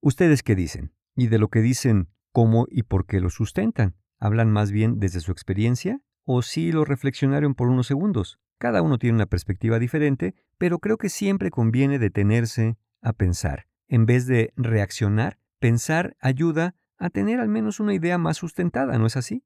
¿Ustedes 0.02 0.44
qué 0.44 0.56
dicen? 0.56 0.94
Y 1.16 1.28
de 1.28 1.40
lo 1.40 1.48
que 1.48 1.62
dicen, 1.62 2.10
¿cómo 2.32 2.68
y 2.70 2.84
por 2.84 3.06
qué 3.06 3.20
lo 3.20 3.30
sustentan? 3.30 3.96
¿Hablan 4.20 4.52
más 4.52 4.72
bien 4.72 5.00
desde 5.00 5.20
su 5.20 5.32
experiencia? 5.32 6.02
¿O 6.26 6.42
sí 6.42 6.72
lo 6.72 6.86
reflexionaron 6.86 7.56
por 7.56 7.70
unos 7.70 7.88
segundos? 7.88 8.40
Cada 8.58 8.82
uno 8.82 8.98
tiene 8.98 9.16
una 9.16 9.26
perspectiva 9.26 9.80
diferente, 9.80 10.36
pero 10.58 10.80
creo 10.80 10.98
que 10.98 11.10
siempre 11.10 11.50
conviene 11.50 12.00
detenerse 12.00 12.78
a 13.02 13.14
pensar. 13.14 13.68
En 13.88 14.06
vez 14.06 14.28
de 14.28 14.54
reaccionar, 14.58 15.40
Pensar 15.60 16.16
ayuda 16.22 16.76
a 16.98 17.10
tener 17.10 17.42
al 17.42 17.50
menos 17.50 17.82
una 17.82 17.94
idea 17.94 18.18
más 18.18 18.38
sustentada, 18.38 18.98
¿no 18.98 19.06
es 19.06 19.18
así? 19.18 19.44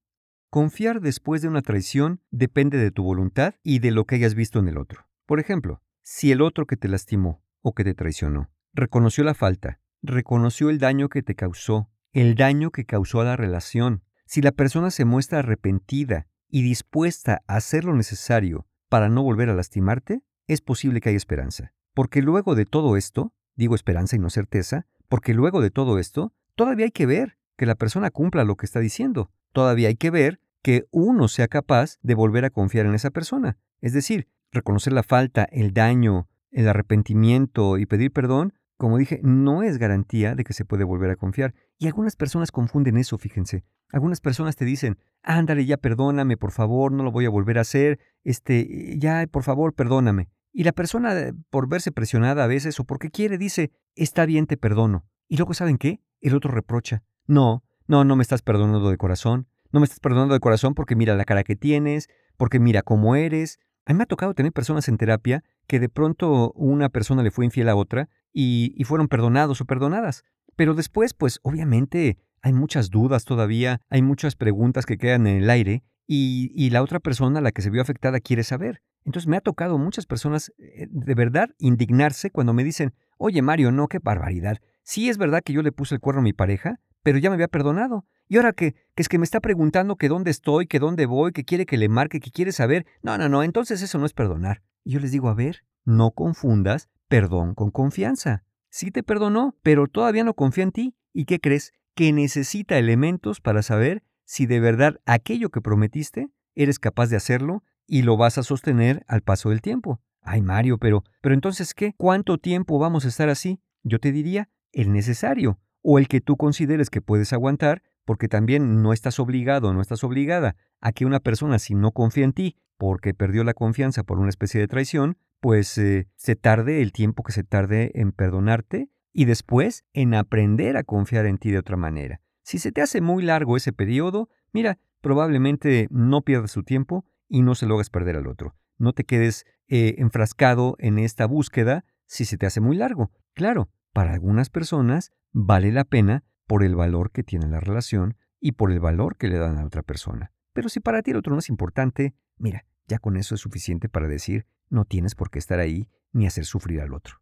Confiar 0.52 1.02
después 1.02 1.42
de 1.42 1.48
una 1.48 1.64
traición 1.64 2.22
depende 2.30 2.78
de 2.78 2.92
tu 2.92 3.04
voluntad 3.04 3.56
y 3.64 3.80
de 3.80 3.90
lo 3.90 4.06
que 4.06 4.16
hayas 4.16 4.36
visto 4.36 4.60
en 4.60 4.68
el 4.68 4.78
otro. 4.78 5.08
Por 5.26 5.40
ejemplo, 5.40 5.82
si 6.04 6.32
el 6.32 6.42
otro 6.42 6.68
que 6.68 6.78
te 6.78 6.88
lastimó 6.88 7.44
o 7.62 7.74
que 7.74 7.84
te 7.84 7.96
traicionó 7.96 8.52
reconoció 8.74 9.24
la 9.24 9.34
falta, 9.34 9.80
reconoció 10.04 10.70
el 10.70 10.78
daño 10.78 11.10
que 11.10 11.24
te 11.24 11.34
causó, 11.34 11.90
el 12.14 12.36
daño 12.36 12.72
que 12.72 12.86
causó 12.86 13.22
a 13.22 13.26
la 13.26 13.36
relación, 13.36 14.04
si 14.26 14.42
la 14.42 14.52
persona 14.52 14.92
se 14.92 15.04
muestra 15.04 15.40
arrepentida 15.40 16.28
y 16.48 16.62
dispuesta 16.62 17.42
a 17.48 17.56
hacer 17.56 17.84
lo 17.84 17.96
necesario 17.96 18.68
para 18.88 19.10
no 19.10 19.24
volver 19.24 19.50
a 19.50 19.56
lastimarte, 19.56 20.22
es 20.48 20.62
posible 20.62 21.02
que 21.02 21.10
haya 21.10 21.18
esperanza. 21.18 21.74
Porque 21.96 22.22
luego 22.22 22.54
de 22.54 22.66
todo 22.66 22.98
esto, 22.98 23.34
digo 23.56 23.74
esperanza 23.74 24.16
y 24.16 24.20
no 24.20 24.30
certeza, 24.30 24.86
porque 25.10 25.34
luego 25.34 25.62
de 25.62 25.72
todo 25.72 25.98
esto, 25.98 26.34
todavía 26.56 26.86
hay 26.86 26.92
que 26.92 27.08
ver 27.08 27.38
que 27.58 27.66
la 27.66 27.76
persona 27.76 28.12
cumpla 28.12 28.44
lo 28.44 28.56
que 28.56 28.68
está 28.68 28.80
diciendo. 28.80 29.32
Todavía 29.52 29.88
hay 29.88 29.96
que 29.96 30.12
ver 30.12 30.40
que 30.62 30.86
uno 30.92 31.28
sea 31.28 31.48
capaz 31.48 31.98
de 32.04 32.16
volver 32.16 32.46
a 32.46 32.52
confiar 32.52 32.86
en 32.86 32.94
esa 32.94 33.10
persona. 33.10 33.58
Es 33.82 33.94
decir, 33.94 34.28
reconocer 34.52 34.94
la 34.94 35.04
falta, 35.04 35.46
el 35.52 35.74
daño, 35.74 36.30
el 36.52 36.68
arrepentimiento 36.68 37.80
y 37.80 37.86
pedir 37.86 38.12
perdón, 38.12 38.54
como 38.84 38.98
dije, 38.98 39.22
no 39.24 39.64
es 39.64 39.78
garantía 39.78 40.36
de 40.36 40.44
que 40.44 40.52
se 40.52 40.66
puede 40.66 40.84
volver 40.84 41.10
a 41.10 41.16
confiar. 41.16 41.54
Y 41.80 41.88
algunas 41.88 42.18
personas 42.18 42.52
confunden 42.52 42.98
eso, 42.98 43.18
fíjense. 43.18 43.64
Algunas 43.94 44.20
personas 44.20 44.58
te 44.58 44.66
dicen, 44.66 44.98
ándale, 45.22 45.66
ya 45.66 45.78
perdóname, 45.78 46.36
por 46.36 46.52
favor, 46.52 46.92
no 46.92 47.02
lo 47.02 47.10
voy 47.10 47.24
a 47.24 47.30
volver 47.30 47.60
a 47.60 47.62
hacer, 47.62 47.98
este, 48.26 49.00
ya, 49.00 49.26
por 49.32 49.44
favor, 49.44 49.74
perdóname. 49.74 50.28
Y 50.52 50.66
la 50.66 50.74
persona, 50.74 51.14
por 51.50 51.70
verse 51.70 51.94
presionada 51.94 52.44
a 52.44 52.48
veces 52.48 52.78
o 52.82 52.84
porque 52.84 53.10
quiere, 53.10 53.38
dice, 53.38 53.72
está 53.96 54.26
bien, 54.26 54.48
te 54.48 54.58
perdono. 54.58 55.06
Y 55.30 55.38
luego, 55.38 55.54
¿saben 55.54 55.78
qué? 55.78 56.02
El 56.20 56.36
otro 56.36 56.52
reprocha, 56.52 57.04
no, 57.26 57.64
no, 57.88 58.04
no 58.04 58.18
me 58.18 58.22
estás 58.22 58.42
perdonando 58.42 58.90
de 58.90 58.98
corazón, 58.98 59.48
no 59.72 59.80
me 59.80 59.86
estás 59.86 60.02
perdonando 60.02 60.34
de 60.34 60.42
corazón 60.42 60.74
porque 60.74 60.98
mira 60.98 61.16
la 61.16 61.24
cara 61.24 61.46
que 61.46 61.56
tienes, 61.56 62.10
porque 62.36 62.60
mira 62.60 62.82
cómo 62.82 63.16
eres. 63.16 63.62
A 63.86 63.94
mí 63.94 63.98
me 63.98 64.04
ha 64.04 64.08
tocado 64.08 64.34
tener 64.34 64.52
personas 64.52 64.90
en 64.90 64.98
terapia 64.98 65.42
que 65.68 65.80
de 65.80 65.88
pronto 65.88 66.52
una 66.52 66.90
persona 66.90 67.24
le 67.24 67.32
fue 67.32 67.46
infiel 67.46 67.70
a 67.70 67.78
otra 67.78 68.10
y, 68.34 68.84
fueron 68.86 69.08
perdonados 69.08 69.62
o 69.62 69.66
perdonadas. 69.66 70.24
Pero 70.56 70.74
después, 70.74 71.14
pues 71.14 71.40
obviamente 71.44 72.18
hay 72.42 72.54
muchas 72.54 72.90
dudas 72.90 73.26
todavía, 73.26 73.82
hay 73.90 74.02
muchas 74.02 74.36
preguntas 74.36 74.86
que 74.86 74.98
quedan 74.98 75.28
en 75.28 75.44
el 75.44 75.50
aire 75.50 75.84
y, 76.06 76.52
y 76.54 76.70
la 76.72 76.84
otra 76.84 77.00
persona, 77.00 77.42
la 77.42 77.52
que 77.52 77.62
se 77.62 77.70
vio 77.70 77.82
afectada, 77.82 78.20
quiere 78.20 78.44
saber. 78.44 78.82
Entonces 79.06 79.28
me 79.28 79.38
ha 79.38 79.42
tocado 79.42 79.78
muchas 79.78 80.06
personas 80.06 80.54
eh, 80.58 80.88
de 80.90 81.16
verdad 81.16 81.50
indignarse 81.60 82.30
cuando 82.32 82.54
me 82.54 82.64
dicen, 82.64 82.94
oye 83.18 83.42
Mario, 83.42 83.72
no, 83.72 83.88
qué 83.88 84.00
barbaridad. 84.00 84.60
Sí 84.84 85.10
es 85.10 85.18
verdad 85.18 85.42
que 85.44 85.54
yo 85.54 85.62
le 85.62 85.72
puse 85.72 85.96
el 85.96 86.02
cuerno 86.02 86.22
a 86.22 86.24
mi 86.24 86.34
pareja, 86.34 86.80
pero 87.04 87.18
ya 87.18 87.30
me 87.30 87.36
había 87.36 87.48
perdonado. 87.48 88.06
Y 88.28 88.38
ahora 88.38 88.54
que, 88.54 88.74
que 88.96 89.02
es 89.02 89.10
que 89.10 89.18
me 89.18 89.26
está 89.26 89.40
preguntando 89.42 89.98
que 89.98 90.08
dónde 90.08 90.32
estoy, 90.32 90.68
que 90.68 90.80
dónde 90.80 91.06
voy, 91.06 91.32
que 91.34 91.44
quiere 91.44 91.66
que 91.66 91.78
le 91.78 91.90
marque, 91.90 92.20
que 92.20 92.32
quiere 92.32 92.52
saber. 92.52 92.86
No, 93.02 93.18
no, 93.18 93.30
no, 93.30 93.44
entonces 93.44 93.82
eso 93.82 93.98
no 93.98 94.06
es 94.06 94.14
perdonar. 94.14 94.62
Yo 94.86 95.00
les 95.00 95.12
digo, 95.12 95.30
a 95.30 95.34
ver, 95.34 95.66
no 95.86 96.12
confundas 96.12 96.90
perdón 97.08 97.54
con 97.54 97.72
confianza. 97.72 98.44
Sí 98.70 98.92
te 98.92 99.04
perdonó, 99.04 99.56
pero 99.62 99.88
todavía 99.88 100.24
no 100.24 100.34
confía 100.34 100.64
en 100.64 100.72
ti. 100.72 100.96
¿Y 101.14 101.26
qué 101.26 101.40
crees? 101.40 101.74
Que 101.94 102.12
necesita 102.12 102.78
elementos 102.78 103.40
para 103.40 103.62
saber 103.62 104.04
si 104.26 104.46
de 104.46 104.60
verdad 104.60 105.00
aquello 105.06 105.50
que 105.50 105.62
prometiste 105.62 106.30
eres 106.56 106.80
capaz 106.80 107.08
de 107.08 107.18
hacerlo 107.18 107.64
y 107.86 108.02
lo 108.02 108.18
vas 108.18 108.38
a 108.38 108.44
sostener 108.44 109.06
al 109.08 109.22
paso 109.22 109.50
del 109.50 109.62
tiempo. 109.62 110.02
Ay, 110.22 110.42
Mario, 110.42 110.78
pero, 110.78 111.04
pero 111.22 111.36
entonces, 111.36 111.74
¿qué? 111.74 111.94
¿Cuánto 111.98 112.38
tiempo 112.38 112.80
vamos 112.80 113.06
a 113.06 113.10
estar 113.10 113.30
así? 113.30 113.62
Yo 113.84 114.00
te 114.00 114.12
diría 114.12 114.50
el 114.72 114.92
necesario 114.92 115.60
o 115.82 116.00
el 116.00 116.08
que 116.08 116.22
tú 116.22 116.38
consideres 116.38 116.90
que 116.90 117.02
puedes 117.02 117.34
aguantar, 117.34 117.84
porque 118.06 118.28
también 118.28 118.82
no 118.82 118.94
estás 118.94 119.20
obligado, 119.20 119.74
no 119.74 119.82
estás 119.82 120.04
obligada 120.04 120.56
a 120.82 120.92
que 120.92 121.06
una 121.06 121.20
persona 121.20 121.60
si 121.60 121.76
no 121.76 121.92
confía 121.92 122.26
en 122.26 122.34
ti 122.34 122.58
porque 122.78 123.14
perdió 123.14 123.44
la 123.44 123.54
confianza 123.54 124.04
por 124.04 124.20
una 124.20 124.30
especie 124.30 124.60
de 124.60 124.68
traición, 124.68 125.18
pues 125.40 125.78
eh, 125.78 126.08
se 126.16 126.36
tarde 126.36 126.82
el 126.82 126.92
tiempo 126.92 127.24
que 127.24 127.32
se 127.32 127.44
tarde 127.44 127.92
en 127.96 128.12
perdonarte 128.12 128.90
y 129.14 129.26
después 129.26 129.86
en 129.94 130.14
aprender 130.14 130.76
a 130.76 130.84
confiar 130.84 131.26
en 131.26 131.38
ti 131.38 131.52
de 131.52 131.60
otra 131.60 131.78
manera. 131.78 132.20
Si 132.42 132.58
se 132.58 132.72
te 132.72 132.82
hace 132.82 133.00
muy 133.00 133.24
largo 133.24 133.56
ese 133.56 133.72
periodo, 133.72 134.30
mira, 134.52 134.80
probablemente 135.02 135.88
no 135.92 136.24
pierdas 136.24 136.52
su 136.52 136.64
tiempo 136.64 137.06
y 137.30 137.42
no 137.42 137.56
se 137.56 137.66
lo 137.66 137.76
hagas 137.76 137.90
perder 137.90 138.18
al 138.18 138.28
otro. 138.28 138.56
No 138.78 138.94
te 138.94 139.06
quedes 139.06 139.46
eh, 139.68 139.96
enfrascado 140.00 140.76
en 140.80 141.00
esta 141.00 141.26
búsqueda 141.26 141.86
si 142.06 142.26
se 142.26 142.38
te 142.38 142.46
hace 142.46 142.60
muy 142.60 142.76
largo. 142.76 143.12
Claro, 143.34 143.70
para 143.94 144.14
algunas 144.14 144.50
personas 144.50 145.12
vale 145.32 145.72
la 145.72 145.84
pena 145.84 146.24
por 146.48 146.64
el 146.64 146.76
valor 146.76 147.12
que 147.12 147.24
tiene 147.24 147.48
la 147.48 147.60
relación 147.60 148.18
y 148.40 148.54
por 148.54 148.72
el 148.72 148.80
valor 148.80 149.18
que 149.18 149.28
le 149.28 149.38
dan 149.38 149.58
a 149.58 149.66
otra 149.66 149.84
persona. 149.84 150.32
Pero 150.54 150.70
si 150.70 150.80
para 150.80 151.02
ti 151.02 151.12
el 151.12 151.18
otro 151.18 151.34
no 151.34 151.40
es 151.40 151.50
importante, 151.50 152.16
mira, 152.38 152.66
ya 152.88 153.00
con 153.00 153.18
eso 153.18 153.36
es 153.36 153.42
suficiente 153.42 153.90
para 153.90 154.08
decir 154.08 154.46
no 154.70 154.86
tienes 154.86 155.16
por 155.16 155.30
qué 155.30 155.40
estar 155.40 155.60
ahí 155.60 155.90
ni 156.12 156.28
hacer 156.28 156.46
sufrir 156.46 156.82
al 156.82 156.94
otro. 156.94 157.22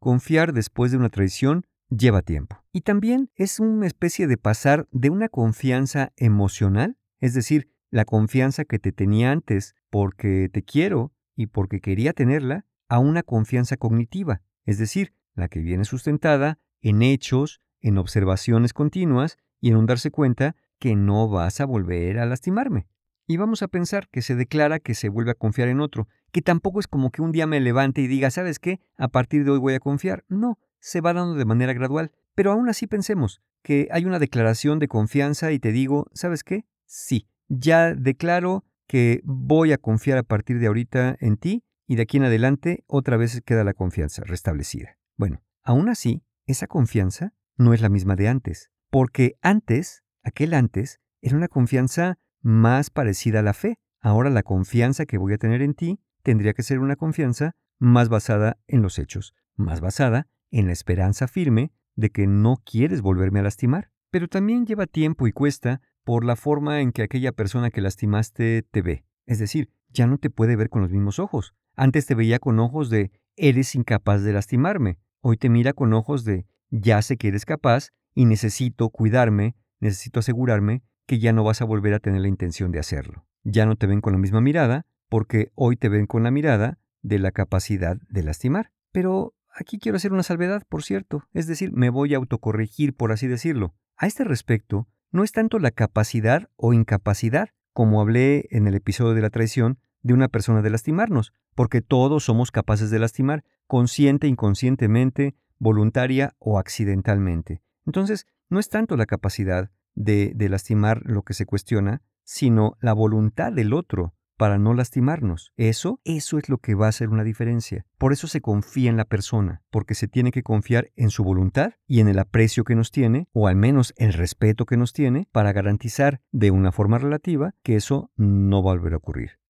Confiar 0.00 0.52
después 0.52 0.90
de 0.90 0.98
una 0.98 1.08
traición 1.08 1.66
lleva 1.90 2.22
tiempo. 2.22 2.62
Y 2.72 2.82
también 2.82 3.30
es 3.34 3.60
una 3.60 3.86
especie 3.86 4.26
de 4.26 4.36
pasar 4.36 4.88
de 4.92 5.10
una 5.10 5.28
confianza 5.28 6.12
emocional, 6.16 6.98
es 7.20 7.34
decir, 7.34 7.70
la 7.90 8.04
confianza 8.04 8.64
que 8.64 8.78
te 8.78 8.92
tenía 8.92 9.32
antes 9.32 9.74
porque 9.90 10.50
te 10.52 10.62
quiero 10.62 11.12
y 11.34 11.46
porque 11.46 11.80
quería 11.80 12.12
tenerla, 12.12 12.66
a 12.88 12.98
una 12.98 13.22
confianza 13.22 13.76
cognitiva, 13.76 14.42
es 14.64 14.78
decir, 14.78 15.14
la 15.34 15.48
que 15.48 15.60
viene 15.60 15.84
sustentada 15.84 16.58
en 16.80 17.02
hechos, 17.02 17.60
en 17.80 17.98
observaciones 17.98 18.72
continuas 18.72 19.38
y 19.60 19.70
en 19.70 19.86
darse 19.86 20.10
cuenta 20.10 20.56
que 20.78 20.96
no 20.96 21.28
vas 21.28 21.60
a 21.60 21.66
volver 21.66 22.18
a 22.18 22.26
lastimarme. 22.26 22.86
Y 23.26 23.36
vamos 23.36 23.62
a 23.62 23.68
pensar 23.68 24.08
que 24.08 24.22
se 24.22 24.36
declara 24.36 24.78
que 24.78 24.94
se 24.94 25.10
vuelve 25.10 25.32
a 25.32 25.34
confiar 25.34 25.68
en 25.68 25.80
otro, 25.80 26.08
que 26.32 26.40
tampoco 26.40 26.80
es 26.80 26.86
como 26.86 27.10
que 27.10 27.20
un 27.20 27.32
día 27.32 27.46
me 27.46 27.60
levante 27.60 28.00
y 28.00 28.06
diga, 28.06 28.30
¿sabes 28.30 28.58
qué? 28.58 28.80
A 28.96 29.08
partir 29.08 29.44
de 29.44 29.50
hoy 29.50 29.58
voy 29.58 29.74
a 29.74 29.80
confiar. 29.80 30.24
No, 30.28 30.58
se 30.80 31.00
va 31.00 31.12
dando 31.12 31.34
de 31.34 31.44
manera 31.44 31.72
gradual. 31.74 32.12
Pero 32.34 32.52
aún 32.52 32.68
así 32.68 32.86
pensemos 32.86 33.42
que 33.62 33.88
hay 33.90 34.04
una 34.04 34.18
declaración 34.18 34.78
de 34.78 34.88
confianza 34.88 35.52
y 35.52 35.58
te 35.58 35.72
digo, 35.72 36.06
¿sabes 36.14 36.44
qué? 36.44 36.64
Sí, 36.86 37.28
ya 37.48 37.94
declaro 37.94 38.64
que 38.86 39.20
voy 39.24 39.72
a 39.72 39.78
confiar 39.78 40.18
a 40.18 40.22
partir 40.22 40.58
de 40.58 40.68
ahorita 40.68 41.16
en 41.20 41.36
ti 41.36 41.64
y 41.86 41.96
de 41.96 42.02
aquí 42.02 42.16
en 42.16 42.24
adelante 42.24 42.84
otra 42.86 43.16
vez 43.16 43.42
queda 43.44 43.64
la 43.64 43.74
confianza 43.74 44.22
restablecida. 44.24 44.96
Bueno, 45.16 45.42
aún 45.62 45.88
así, 45.88 46.22
esa 46.46 46.66
confianza 46.66 47.34
no 47.58 47.74
es 47.74 47.82
la 47.82 47.88
misma 47.88 48.16
de 48.16 48.28
antes, 48.28 48.70
porque 48.90 49.36
antes, 49.42 50.02
aquel 50.22 50.54
antes, 50.54 51.00
era 51.20 51.36
una 51.36 51.48
confianza 51.48 52.18
más 52.40 52.90
parecida 52.90 53.40
a 53.40 53.42
la 53.42 53.52
fe. 53.52 53.78
Ahora 54.00 54.30
la 54.30 54.44
confianza 54.44 55.04
que 55.04 55.18
voy 55.18 55.34
a 55.34 55.38
tener 55.38 55.60
en 55.60 55.74
ti 55.74 56.00
tendría 56.22 56.54
que 56.54 56.62
ser 56.62 56.78
una 56.78 56.96
confianza 56.96 57.56
más 57.78 58.08
basada 58.08 58.58
en 58.66 58.80
los 58.80 58.98
hechos, 58.98 59.34
más 59.56 59.80
basada 59.80 60.28
en 60.50 60.66
la 60.66 60.72
esperanza 60.72 61.28
firme 61.28 61.72
de 61.96 62.10
que 62.10 62.26
no 62.26 62.62
quieres 62.64 63.02
volverme 63.02 63.40
a 63.40 63.42
lastimar. 63.42 63.90
Pero 64.10 64.28
también 64.28 64.64
lleva 64.64 64.86
tiempo 64.86 65.26
y 65.26 65.32
cuesta 65.32 65.82
por 66.04 66.24
la 66.24 66.36
forma 66.36 66.80
en 66.80 66.92
que 66.92 67.02
aquella 67.02 67.32
persona 67.32 67.70
que 67.70 67.80
lastimaste 67.80 68.62
te 68.62 68.82
ve. 68.82 69.04
Es 69.26 69.38
decir, 69.38 69.70
ya 69.90 70.06
no 70.06 70.18
te 70.18 70.30
puede 70.30 70.56
ver 70.56 70.70
con 70.70 70.80
los 70.80 70.90
mismos 70.90 71.18
ojos. 71.18 71.54
Antes 71.76 72.06
te 72.06 72.14
veía 72.14 72.38
con 72.38 72.58
ojos 72.60 72.88
de 72.88 73.10
eres 73.36 73.74
incapaz 73.74 74.22
de 74.22 74.32
lastimarme. 74.32 74.98
Hoy 75.20 75.36
te 75.36 75.48
mira 75.48 75.72
con 75.72 75.92
ojos 75.92 76.24
de 76.24 76.46
ya 76.70 77.00
sé 77.02 77.16
que 77.16 77.28
eres 77.28 77.44
capaz 77.44 77.90
y 78.14 78.24
necesito 78.24 78.88
cuidarme, 78.90 79.56
necesito 79.80 80.20
asegurarme 80.20 80.82
que 81.06 81.18
ya 81.18 81.32
no 81.32 81.44
vas 81.44 81.62
a 81.62 81.64
volver 81.64 81.94
a 81.94 82.00
tener 82.00 82.20
la 82.20 82.28
intención 82.28 82.72
de 82.72 82.78
hacerlo. 82.78 83.26
Ya 83.44 83.66
no 83.66 83.76
te 83.76 83.86
ven 83.86 84.00
con 84.00 84.12
la 84.12 84.18
misma 84.18 84.40
mirada, 84.40 84.86
porque 85.08 85.50
hoy 85.54 85.76
te 85.76 85.88
ven 85.88 86.06
con 86.06 86.22
la 86.22 86.30
mirada 86.30 86.78
de 87.02 87.18
la 87.18 87.32
capacidad 87.32 87.96
de 88.08 88.22
lastimar. 88.22 88.72
Pero 88.92 89.34
aquí 89.54 89.78
quiero 89.78 89.96
hacer 89.96 90.12
una 90.12 90.22
salvedad, 90.22 90.64
por 90.68 90.82
cierto, 90.82 91.24
es 91.32 91.46
decir, 91.46 91.72
me 91.72 91.90
voy 91.90 92.14
a 92.14 92.18
autocorregir, 92.18 92.94
por 92.94 93.12
así 93.12 93.26
decirlo. 93.26 93.74
A 93.96 94.06
este 94.06 94.24
respecto, 94.24 94.88
no 95.10 95.24
es 95.24 95.32
tanto 95.32 95.58
la 95.58 95.70
capacidad 95.70 96.50
o 96.56 96.74
incapacidad, 96.74 97.50
como 97.72 98.00
hablé 98.00 98.46
en 98.50 98.66
el 98.66 98.74
episodio 98.74 99.14
de 99.14 99.22
la 99.22 99.30
traición, 99.30 99.78
de 100.02 100.14
una 100.14 100.28
persona 100.28 100.62
de 100.62 100.70
lastimarnos, 100.70 101.32
porque 101.54 101.80
todos 101.80 102.24
somos 102.24 102.50
capaces 102.50 102.90
de 102.90 102.98
lastimar, 102.98 103.44
consciente, 103.66 104.26
inconscientemente, 104.26 105.34
voluntaria 105.58 106.34
o 106.38 106.58
accidentalmente. 106.58 107.62
Entonces, 107.86 108.26
no 108.48 108.58
es 108.58 108.68
tanto 108.68 108.96
la 108.96 109.06
capacidad 109.06 109.70
de, 109.94 110.32
de 110.34 110.48
lastimar 110.48 111.02
lo 111.04 111.22
que 111.22 111.34
se 111.34 111.46
cuestiona, 111.46 112.02
sino 112.24 112.76
la 112.80 112.92
voluntad 112.92 113.52
del 113.52 113.72
otro 113.72 114.14
para 114.38 114.56
no 114.56 114.72
lastimarnos. 114.72 115.52
Eso, 115.56 116.00
eso 116.04 116.38
es 116.38 116.48
lo 116.48 116.58
que 116.58 116.74
va 116.74 116.86
a 116.86 116.90
hacer 116.90 117.10
una 117.10 117.24
diferencia. 117.24 117.84
Por 117.98 118.12
eso 118.12 118.28
se 118.28 118.40
confía 118.40 118.88
en 118.88 118.96
la 118.96 119.04
persona, 119.04 119.62
porque 119.68 119.94
se 119.94 120.08
tiene 120.08 120.30
que 120.30 120.44
confiar 120.44 120.90
en 120.94 121.10
su 121.10 121.24
voluntad 121.24 121.72
y 121.86 122.00
en 122.00 122.08
el 122.08 122.18
aprecio 122.18 122.64
que 122.64 122.76
nos 122.76 122.92
tiene, 122.92 123.28
o 123.32 123.48
al 123.48 123.56
menos 123.56 123.92
el 123.96 124.12
respeto 124.12 124.64
que 124.64 124.76
nos 124.76 124.92
tiene, 124.92 125.28
para 125.32 125.52
garantizar 125.52 126.22
de 126.30 126.52
una 126.52 126.72
forma 126.72 126.98
relativa 126.98 127.54
que 127.62 127.74
eso 127.76 128.10
no 128.16 128.62
va 128.62 128.72
a 128.72 128.76
volver 128.76 128.94
a 128.94 128.98
ocurrir. 128.98 129.40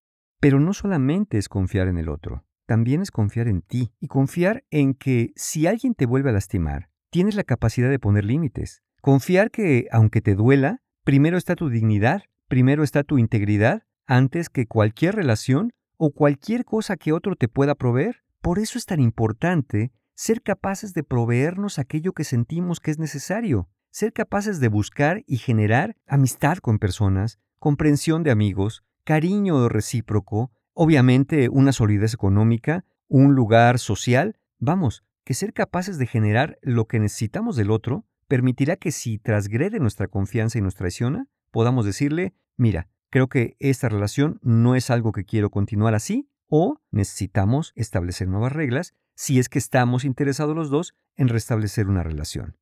Pero 0.41 0.59
no 0.59 0.73
solamente 0.73 1.37
es 1.37 1.49
confiar 1.49 1.89
en 1.89 1.99
el 1.99 2.09
otro, 2.09 2.45
también 2.69 3.01
es 3.01 3.11
confiar 3.11 3.49
en 3.49 3.63
ti 3.63 3.93
y 3.99 4.09
confiar 4.09 4.63
en 4.71 4.93
que 4.93 5.33
si 5.37 5.67
alguien 5.67 5.95
te 5.95 6.05
vuelve 6.05 6.29
a 6.29 6.35
lastimar, 6.35 6.91
tienes 7.09 7.35
la 7.35 7.43
capacidad 7.43 7.89
de 7.89 7.99
poner 7.99 8.27
límites. 8.27 8.83
Confiar 9.01 9.51
que, 9.51 9.89
aunque 9.91 10.21
te 10.21 10.35
duela, 10.35 10.83
primero 11.03 11.39
está 11.39 11.57
tu 11.57 11.71
dignidad, 11.71 12.25
primero 12.47 12.85
está 12.85 13.05
tu 13.05 13.17
integridad 13.17 13.85
antes 14.07 14.51
que 14.51 14.67
cualquier 14.67 15.15
relación 15.15 15.73
o 15.97 16.11
cualquier 16.11 16.67
cosa 16.67 16.99
que 16.99 17.15
otro 17.15 17.37
te 17.37 17.49
pueda 17.49 17.75
proveer. 17.75 18.23
Por 18.43 18.59
eso 18.59 18.77
es 18.77 18.85
tan 18.85 19.01
importante 19.01 19.91
ser 20.15 20.43
capaces 20.43 20.93
de 20.93 21.05
proveernos 21.05 21.79
aquello 21.79 22.13
que 22.13 22.25
sentimos 22.25 22.81
que 22.81 22.91
es 22.91 22.99
necesario, 22.99 23.71
ser 23.91 24.13
capaces 24.13 24.61
de 24.61 24.69
buscar 24.69 25.25
y 25.27 25.39
generar 25.39 25.97
amistad 26.07 26.59
con 26.59 26.79
personas, 26.79 27.39
comprensión 27.59 28.25
de 28.25 28.31
amigos, 28.31 28.85
cariño 29.05 29.71
recíproco, 29.71 30.51
obviamente 30.81 31.49
una 31.49 31.73
solidez 31.73 32.15
económica, 32.15 32.85
un 33.09 33.35
lugar 33.35 33.81
social, 33.81 34.39
vamos, 34.61 35.05
que 35.25 35.35
ser 35.35 35.53
capaces 35.53 35.99
de 35.99 36.07
generar 36.07 36.57
lo 36.63 36.87
que 36.87 37.01
necesitamos 37.01 37.57
del 37.57 37.73
otro 37.73 38.07
permitirá 38.29 38.77
que 38.77 38.93
si 38.93 39.19
trasgrede 39.19 39.81
nuestra 39.81 40.07
confianza 40.07 40.57
y 40.57 40.61
nos 40.61 40.77
traiciona, 40.77 41.27
podamos 41.51 41.85
decirle, 41.85 42.33
mira, 42.57 42.89
creo 43.11 43.29
que 43.29 43.57
esta 43.59 43.89
relación 43.89 44.39
no 44.41 44.77
es 44.77 44.89
algo 44.91 45.11
que 45.11 45.25
quiero 45.25 45.51
continuar 45.51 45.97
así 45.97 46.31
o 46.47 46.81
necesitamos 46.93 47.73
establecer 47.75 48.29
nuevas 48.29 48.53
reglas 48.53 48.95
si 49.17 49.41
es 49.41 49.49
que 49.49 49.59
estamos 49.59 50.05
interesados 50.05 50.55
los 50.55 50.71
dos 50.71 50.95
en 51.17 51.27
restablecer 51.27 51.89
una 51.89 52.05
relación. 52.05 52.57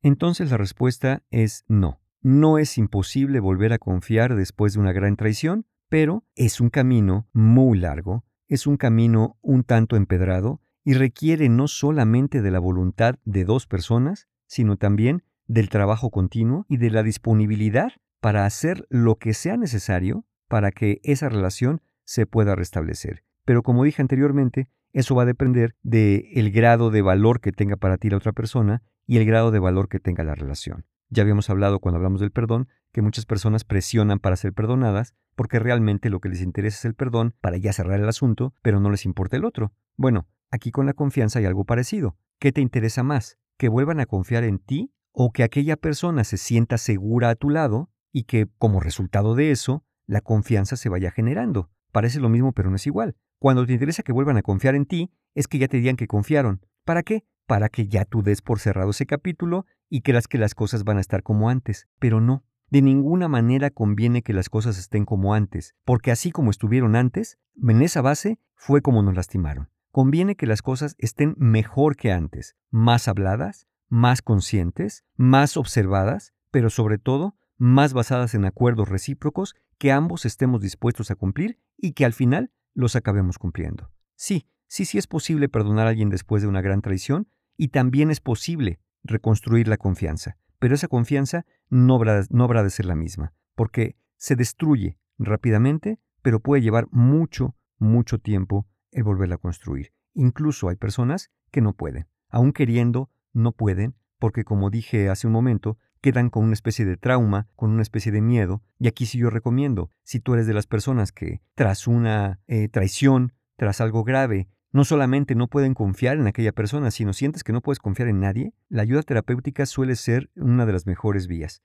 Entonces 0.00 0.50
la 0.50 0.56
respuesta 0.56 1.22
es 1.30 1.66
no. 1.68 2.00
No 2.22 2.56
es 2.56 2.78
imposible 2.78 3.40
volver 3.40 3.74
a 3.74 3.78
confiar 3.78 4.36
después 4.36 4.72
de 4.72 4.80
una 4.80 4.92
gran 4.92 5.16
traición, 5.16 5.66
pero 5.88 6.24
es 6.34 6.60
un 6.60 6.70
camino 6.70 7.28
muy 7.32 7.78
largo, 7.78 8.24
es 8.46 8.66
un 8.66 8.76
camino 8.76 9.36
un 9.42 9.64
tanto 9.64 9.96
empedrado 9.96 10.60
y 10.84 10.94
requiere 10.94 11.48
no 11.48 11.68
solamente 11.68 12.42
de 12.42 12.50
la 12.50 12.58
voluntad 12.58 13.16
de 13.24 13.44
dos 13.44 13.66
personas, 13.66 14.28
sino 14.46 14.76
también 14.76 15.22
del 15.46 15.68
trabajo 15.68 16.10
continuo 16.10 16.66
y 16.68 16.76
de 16.76 16.90
la 16.90 17.02
disponibilidad 17.02 17.92
para 18.20 18.46
hacer 18.46 18.86
lo 18.90 19.16
que 19.16 19.34
sea 19.34 19.56
necesario 19.56 20.24
para 20.48 20.70
que 20.72 21.00
esa 21.04 21.28
relación 21.28 21.82
se 22.04 22.26
pueda 22.26 22.54
restablecer. 22.54 23.22
Pero 23.44 23.62
como 23.62 23.84
dije 23.84 24.02
anteriormente, 24.02 24.68
eso 24.92 25.14
va 25.14 25.22
a 25.22 25.26
depender 25.26 25.74
del 25.82 26.26
el 26.32 26.50
grado 26.50 26.90
de 26.90 27.02
valor 27.02 27.40
que 27.40 27.52
tenga 27.52 27.76
para 27.76 27.98
ti 27.98 28.10
la 28.10 28.16
otra 28.16 28.32
persona 28.32 28.82
y 29.06 29.18
el 29.18 29.26
grado 29.26 29.50
de 29.50 29.58
valor 29.58 29.88
que 29.88 30.00
tenga 30.00 30.24
la 30.24 30.34
relación. 30.34 30.86
Ya 31.10 31.22
habíamos 31.22 31.48
hablado 31.48 31.80
cuando 31.80 31.96
hablamos 31.96 32.20
del 32.20 32.30
perdón 32.30 32.68
que 32.92 33.02
muchas 33.02 33.26
personas 33.26 33.64
presionan 33.64 34.18
para 34.18 34.36
ser 34.36 34.52
perdonadas 34.52 35.14
porque 35.38 35.60
realmente 35.60 36.10
lo 36.10 36.18
que 36.18 36.28
les 36.28 36.42
interesa 36.42 36.78
es 36.78 36.84
el 36.84 36.94
perdón 36.94 37.32
para 37.40 37.56
ya 37.58 37.72
cerrar 37.72 38.00
el 38.00 38.08
asunto, 38.08 38.54
pero 38.60 38.80
no 38.80 38.90
les 38.90 39.06
importa 39.06 39.36
el 39.36 39.44
otro. 39.44 39.72
Bueno, 39.96 40.26
aquí 40.50 40.72
con 40.72 40.84
la 40.84 40.94
confianza 40.94 41.38
hay 41.38 41.44
algo 41.44 41.64
parecido. 41.64 42.16
¿Qué 42.40 42.50
te 42.50 42.60
interesa 42.60 43.04
más? 43.04 43.38
¿Que 43.56 43.68
vuelvan 43.68 44.00
a 44.00 44.06
confiar 44.06 44.42
en 44.42 44.58
ti 44.58 44.92
o 45.12 45.30
que 45.30 45.44
aquella 45.44 45.76
persona 45.76 46.24
se 46.24 46.38
sienta 46.38 46.76
segura 46.76 47.30
a 47.30 47.36
tu 47.36 47.50
lado 47.50 47.88
y 48.12 48.24
que 48.24 48.48
como 48.58 48.80
resultado 48.80 49.36
de 49.36 49.52
eso, 49.52 49.84
la 50.08 50.22
confianza 50.22 50.74
se 50.74 50.88
vaya 50.88 51.12
generando. 51.12 51.70
Parece 51.92 52.18
lo 52.18 52.28
mismo, 52.28 52.52
pero 52.52 52.68
no 52.68 52.74
es 52.74 52.88
igual. 52.88 53.14
Cuando 53.38 53.64
te 53.64 53.72
interesa 53.72 54.02
que 54.02 54.12
vuelvan 54.12 54.38
a 54.38 54.42
confiar 54.42 54.74
en 54.74 54.86
ti, 54.86 55.12
es 55.36 55.46
que 55.46 55.58
ya 55.58 55.68
te 55.68 55.76
digan 55.76 55.94
que 55.94 56.08
confiaron. 56.08 56.66
¿Para 56.84 57.04
qué? 57.04 57.22
Para 57.46 57.68
que 57.68 57.86
ya 57.86 58.04
tú 58.04 58.24
des 58.24 58.42
por 58.42 58.58
cerrado 58.58 58.90
ese 58.90 59.06
capítulo 59.06 59.66
y 59.88 60.00
creas 60.00 60.26
que 60.26 60.38
las 60.38 60.56
cosas 60.56 60.82
van 60.82 60.98
a 60.98 61.00
estar 61.00 61.22
como 61.22 61.48
antes. 61.48 61.86
Pero 62.00 62.20
no. 62.20 62.42
De 62.70 62.82
ninguna 62.82 63.28
manera 63.28 63.70
conviene 63.70 64.22
que 64.22 64.34
las 64.34 64.50
cosas 64.50 64.78
estén 64.78 65.06
como 65.06 65.32
antes, 65.34 65.74
porque 65.84 66.10
así 66.10 66.30
como 66.30 66.50
estuvieron 66.50 66.96
antes, 66.96 67.38
en 67.56 67.82
esa 67.82 68.02
base 68.02 68.38
fue 68.54 68.82
como 68.82 69.02
nos 69.02 69.14
lastimaron. 69.14 69.70
conviene 69.90 70.36
que 70.36 70.46
las 70.46 70.62
cosas 70.62 70.94
estén 70.98 71.34
mejor 71.38 71.96
que 71.96 72.12
antes, 72.12 72.56
más 72.70 73.08
habladas, 73.08 73.66
más 73.88 74.22
conscientes, 74.22 75.04
más 75.16 75.56
observadas, 75.56 76.34
pero 76.50 76.70
sobre 76.70 76.98
todo 76.98 77.36
más 77.56 77.94
basadas 77.94 78.34
en 78.34 78.44
acuerdos 78.44 78.88
recíprocos 78.88 79.56
que 79.78 79.90
ambos 79.90 80.24
estemos 80.24 80.60
dispuestos 80.60 81.10
a 81.10 81.16
cumplir 81.16 81.58
y 81.76 81.92
que 81.92 82.04
al 82.04 82.12
final 82.12 82.52
los 82.74 82.96
acabemos 82.96 83.38
cumpliendo. 83.38 83.90
Sí, 84.14 84.46
sí, 84.66 84.84
sí 84.84 84.98
es 84.98 85.06
posible 85.06 85.48
perdonar 85.48 85.86
a 85.86 85.90
alguien 85.90 86.10
después 86.10 86.42
de 86.42 86.48
una 86.48 86.60
gran 86.60 86.82
traición 86.82 87.28
y 87.56 87.68
también 87.68 88.10
es 88.10 88.20
posible 88.20 88.78
reconstruir 89.02 89.66
la 89.68 89.78
confianza, 89.78 90.36
pero 90.58 90.74
esa 90.74 90.88
confianza 90.88 91.46
no 91.68 91.94
habrá, 91.94 92.22
no 92.30 92.44
habrá 92.44 92.62
de 92.62 92.70
ser 92.70 92.86
la 92.86 92.94
misma, 92.94 93.32
porque 93.54 93.96
se 94.16 94.36
destruye 94.36 94.98
rápidamente, 95.18 96.00
pero 96.22 96.40
puede 96.40 96.62
llevar 96.62 96.88
mucho, 96.90 97.56
mucho 97.78 98.18
tiempo 98.18 98.66
el 98.90 99.04
volverla 99.04 99.36
a 99.36 99.38
construir. 99.38 99.92
Incluso 100.14 100.68
hay 100.68 100.76
personas 100.76 101.30
que 101.50 101.60
no 101.60 101.74
pueden, 101.74 102.08
aun 102.28 102.52
queriendo, 102.52 103.10
no 103.32 103.52
pueden, 103.52 103.94
porque 104.18 104.44
como 104.44 104.70
dije 104.70 105.08
hace 105.08 105.26
un 105.26 105.32
momento, 105.32 105.78
quedan 106.00 106.30
con 106.30 106.44
una 106.44 106.54
especie 106.54 106.84
de 106.84 106.96
trauma, 106.96 107.48
con 107.56 107.70
una 107.70 107.82
especie 107.82 108.12
de 108.12 108.20
miedo. 108.20 108.62
Y 108.78 108.88
aquí 108.88 109.06
sí 109.06 109.18
yo 109.18 109.30
recomiendo, 109.30 109.90
si 110.02 110.20
tú 110.20 110.34
eres 110.34 110.46
de 110.46 110.54
las 110.54 110.66
personas 110.66 111.12
que 111.12 111.40
tras 111.54 111.86
una 111.86 112.40
eh, 112.46 112.68
traición, 112.68 113.32
tras 113.56 113.80
algo 113.80 114.04
grave, 114.04 114.48
no 114.72 114.84
solamente 114.84 115.34
no 115.34 115.48
pueden 115.48 115.74
confiar 115.74 116.18
en 116.18 116.26
aquella 116.26 116.52
persona, 116.52 116.90
sino 116.90 117.12
sientes 117.12 117.44
que 117.44 117.52
no 117.52 117.60
puedes 117.60 117.78
confiar 117.78 118.08
en 118.08 118.20
nadie, 118.20 118.54
la 118.68 118.82
ayuda 118.82 119.02
terapéutica 119.02 119.66
suele 119.66 119.96
ser 119.96 120.30
una 120.36 120.66
de 120.66 120.72
las 120.72 120.86
mejores 120.86 121.26
vías. 121.26 121.62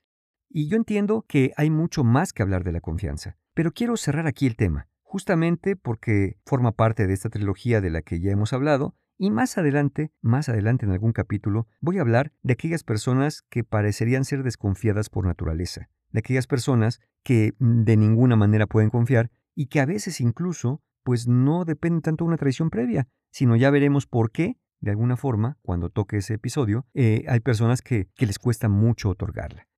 Y 0.48 0.68
yo 0.68 0.76
entiendo 0.76 1.24
que 1.28 1.52
hay 1.56 1.70
mucho 1.70 2.04
más 2.04 2.32
que 2.32 2.42
hablar 2.42 2.64
de 2.64 2.72
la 2.72 2.80
confianza, 2.80 3.36
pero 3.54 3.72
quiero 3.72 3.96
cerrar 3.96 4.26
aquí 4.26 4.46
el 4.46 4.56
tema, 4.56 4.88
justamente 5.02 5.76
porque 5.76 6.38
forma 6.44 6.72
parte 6.72 7.06
de 7.06 7.12
esta 7.12 7.28
trilogía 7.28 7.80
de 7.80 7.90
la 7.90 8.02
que 8.02 8.20
ya 8.20 8.30
hemos 8.30 8.52
hablado, 8.52 8.94
y 9.16 9.30
más 9.30 9.58
adelante, 9.58 10.12
más 10.22 10.48
adelante 10.48 10.86
en 10.86 10.92
algún 10.92 11.12
capítulo, 11.12 11.68
voy 11.80 11.98
a 11.98 12.00
hablar 12.00 12.32
de 12.42 12.54
aquellas 12.54 12.82
personas 12.82 13.42
que 13.48 13.62
parecerían 13.62 14.24
ser 14.24 14.42
desconfiadas 14.42 15.08
por 15.08 15.26
naturaleza, 15.26 15.88
de 16.10 16.18
aquellas 16.18 16.46
personas 16.46 17.00
que 17.22 17.54
mm, 17.58 17.84
de 17.84 17.96
ninguna 17.96 18.36
manera 18.36 18.66
pueden 18.66 18.90
confiar 18.90 19.30
y 19.54 19.66
que 19.66 19.80
a 19.80 19.86
veces 19.86 20.20
incluso 20.20 20.82
pues 21.04 21.28
no 21.28 21.64
dependen 21.64 22.02
tanto 22.02 22.24
de 22.24 22.28
una 22.28 22.36
traición 22.36 22.70
previa, 22.70 23.06
sino 23.30 23.54
ya 23.54 23.70
veremos 23.70 24.06
por 24.06 24.32
qué, 24.32 24.58
de 24.80 24.90
alguna 24.90 25.16
forma, 25.16 25.58
cuando 25.62 25.90
toque 25.90 26.16
ese 26.16 26.34
episodio, 26.34 26.86
eh, 26.94 27.24
hay 27.28 27.40
personas 27.40 27.82
que, 27.82 28.08
que 28.16 28.26
les 28.26 28.38
cuesta 28.38 28.68
mucho 28.68 29.10
otorgarla. 29.10 29.68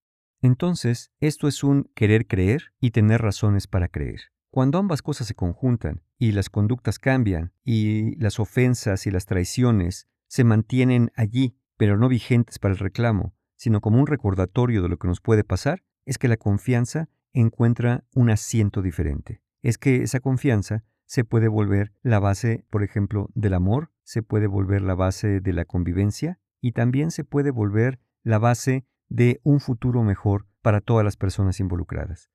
Entonces, 0.40 1.10
esto 1.20 1.48
es 1.48 1.62
un 1.64 1.90
querer 1.94 2.26
creer 2.26 2.72
y 2.80 2.92
tener 2.92 3.20
razones 3.20 3.66
para 3.66 3.88
creer. 3.88 4.20
Cuando 4.50 4.78
ambas 4.78 5.02
cosas 5.02 5.26
se 5.26 5.34
conjuntan 5.34 6.02
y 6.18 6.32
las 6.32 6.48
conductas 6.48 6.98
cambian 6.98 7.52
y 7.62 8.16
las 8.16 8.40
ofensas 8.40 9.06
y 9.06 9.10
las 9.10 9.26
traiciones 9.26 10.08
se 10.28 10.44
mantienen 10.44 11.10
allí, 11.14 11.56
pero 11.76 11.98
no 11.98 12.08
vigentes 12.08 12.58
para 12.58 12.72
el 12.72 12.78
reclamo, 12.78 13.34
sino 13.56 13.80
como 13.80 14.00
un 14.00 14.06
recordatorio 14.06 14.82
de 14.82 14.88
lo 14.88 14.98
que 14.98 15.08
nos 15.08 15.20
puede 15.20 15.44
pasar, 15.44 15.82
es 16.04 16.18
que 16.18 16.28
la 16.28 16.36
confianza 16.36 17.08
encuentra 17.32 18.04
un 18.14 18.30
asiento 18.30 18.82
diferente. 18.82 19.42
Es 19.62 19.78
que 19.78 20.02
esa 20.02 20.20
confianza 20.20 20.84
se 21.06 21.24
puede 21.24 21.48
volver 21.48 21.92
la 22.02 22.18
base, 22.18 22.64
por 22.70 22.82
ejemplo, 22.82 23.30
del 23.34 23.54
amor, 23.54 23.90
se 24.02 24.22
puede 24.22 24.46
volver 24.46 24.82
la 24.82 24.94
base 24.94 25.40
de 25.40 25.52
la 25.52 25.64
convivencia 25.64 26.38
y 26.60 26.72
también 26.72 27.10
se 27.10 27.24
puede 27.24 27.50
volver 27.50 28.00
la 28.22 28.38
base 28.38 28.86
de 29.08 29.40
un 29.44 29.60
futuro 29.60 30.02
mejor 30.02 30.46
para 30.62 30.80
todas 30.80 31.04
las 31.04 31.16
personas 31.16 31.60
involucradas. 31.60 32.30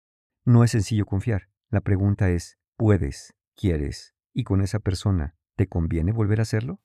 No 0.45 0.63
es 0.63 0.71
sencillo 0.71 1.05
confiar, 1.05 1.49
la 1.69 1.81
pregunta 1.81 2.29
es, 2.29 2.57
¿puedes, 2.77 3.35
quieres 3.55 4.15
y 4.33 4.43
con 4.43 4.61
esa 4.61 4.79
persona 4.79 5.35
te 5.55 5.67
conviene 5.67 6.11
volver 6.13 6.39
a 6.39 6.43
hacerlo? 6.43 6.79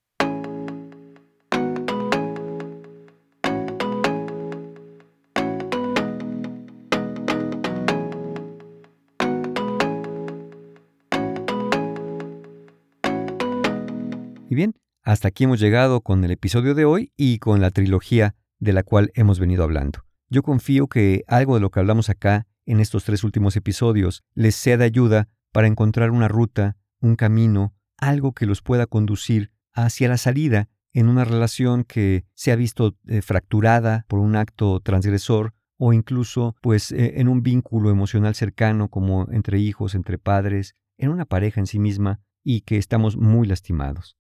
Hasta 15.07 15.29
aquí 15.29 15.45
hemos 15.45 15.61
llegado 15.61 16.01
con 16.01 16.25
el 16.25 16.33
episodio 16.33 16.75
de 16.75 16.85
hoy 16.85 17.13
y 17.17 17.39
con 17.39 17.61
la 17.61 17.71
trilogía 17.71 18.35
de 18.59 18.73
la 18.73 18.83
cual 18.83 19.13
hemos 19.15 19.39
venido 19.39 19.63
hablando. 19.63 20.01
Yo 20.31 20.43
confío 20.43 20.89
que 20.89 21.23
algo 21.29 21.55
de 21.55 21.61
lo 21.61 21.71
que 21.71 21.79
hablamos 21.79 22.11
acá 22.11 22.49
en 22.67 22.81
estos 22.81 23.05
tres 23.05 23.23
últimos 23.23 23.55
episodios 23.55 24.25
les 24.35 24.57
sea 24.57 24.77
de 24.77 24.85
ayuda 24.85 25.29
para 25.53 25.69
encontrar 25.69 26.11
una 26.11 26.27
ruta, 26.27 26.77
un 27.01 27.15
camino, 27.15 27.73
algo 27.97 28.33
que 28.33 28.47
los 28.47 28.63
pueda 28.63 28.87
conducir 28.87 29.53
hacia 29.73 30.09
la 30.09 30.17
salida 30.17 30.71
en 30.93 31.09
una 31.09 31.25
relación 31.25 31.85
que 31.85 32.25
se 32.35 32.51
ha 32.51 32.57
visto 32.57 32.97
eh, 33.07 33.23
fracturada 33.23 34.07
por 34.09 34.19
un 34.19 34.35
acto 34.35 34.81
transgresor 34.81 35.55
o 35.77 35.93
incluso 35.93 36.57
pues 36.61 36.91
eh, 36.91 37.21
en 37.21 37.29
un 37.29 37.45
vínculo 37.45 37.91
emocional 37.91 38.35
cercano 38.35 38.89
como 38.89 39.29
entre 39.31 39.61
hijos, 39.61 39.95
entre 39.95 40.19
padres, 40.19 40.75
en 40.99 41.11
una 41.11 41.27
pareja 41.27 41.61
en 41.61 41.69
sí 41.69 41.79
misma 41.79 42.19
y 42.43 42.63
que 42.63 42.77
estamos 42.77 43.17
muy 43.17 43.47
lastimados. 43.47 44.17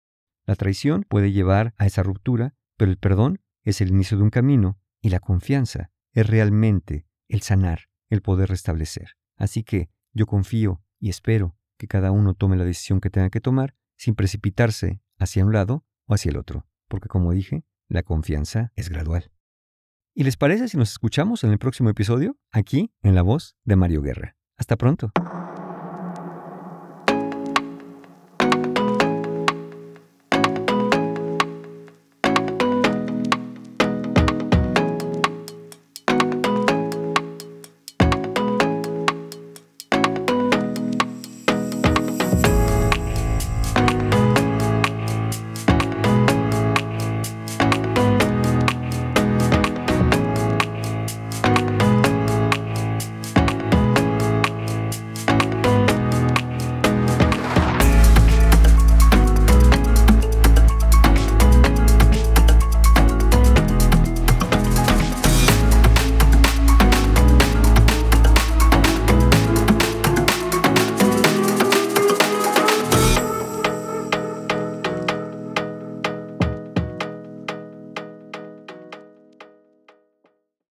La 0.46 0.57
traición 0.57 1.04
puede 1.09 1.33
llevar 1.33 1.74
a 1.78 1.87
esa 1.87 2.02
ruptura, 2.02 2.54
pero 2.76 2.90
el 2.90 2.98
perdón 2.98 3.40
es 3.62 3.80
el 3.80 3.88
inicio 3.88 4.16
de 4.18 4.24
un 4.24 4.30
camino 4.30 4.78
y 5.00 5.09
la 5.09 5.20
confianza 5.20 5.90
es 6.12 6.26
realmente 6.26 7.07
el 7.28 7.42
sanar, 7.42 7.88
el 8.11 8.22
poder 8.22 8.50
restablecer. 8.50 9.16
Así 9.37 9.64
que 9.64 9.90
yo 10.12 10.26
confío 10.26 10.83
y 10.98 11.09
espero 11.09 11.57
que 11.76 11.88
cada 11.88 12.11
uno 12.11 12.35
tome 12.35 12.57
la 12.57 12.64
decisión 12.64 13.00
que 13.00 13.11
tenga 13.11 13.30
que 13.30 13.40
tomar 13.40 13.74
sin 13.96 14.14
precipitarse 14.14 15.00
hacia 15.18 15.44
un 15.44 15.52
lado 15.52 15.85
o 16.07 16.14
hacia 16.14 16.30
el 16.30 16.37
otro, 16.37 16.66
porque 16.88 17.09
como 17.09 17.33
dije, 17.33 17.64
la 17.88 18.02
confianza 18.02 18.72
es 18.76 18.90
gradual. 18.90 19.30
¿Y 20.14 20.24
les 20.24 20.37
parece 20.37 20.68
si 20.68 20.76
nos 20.76 20.92
escuchamos 20.92 21.42
en 21.42 21.50
el 21.50 21.59
próximo 21.59 21.90
episodio, 21.90 22.38
aquí 22.52 22.92
en 23.02 23.14
la 23.14 23.22
voz 23.22 23.57
de 23.64 23.76
Mario 23.76 24.02
Guerra? 24.02 24.37
Hasta 24.57 24.76
pronto. 24.76 25.11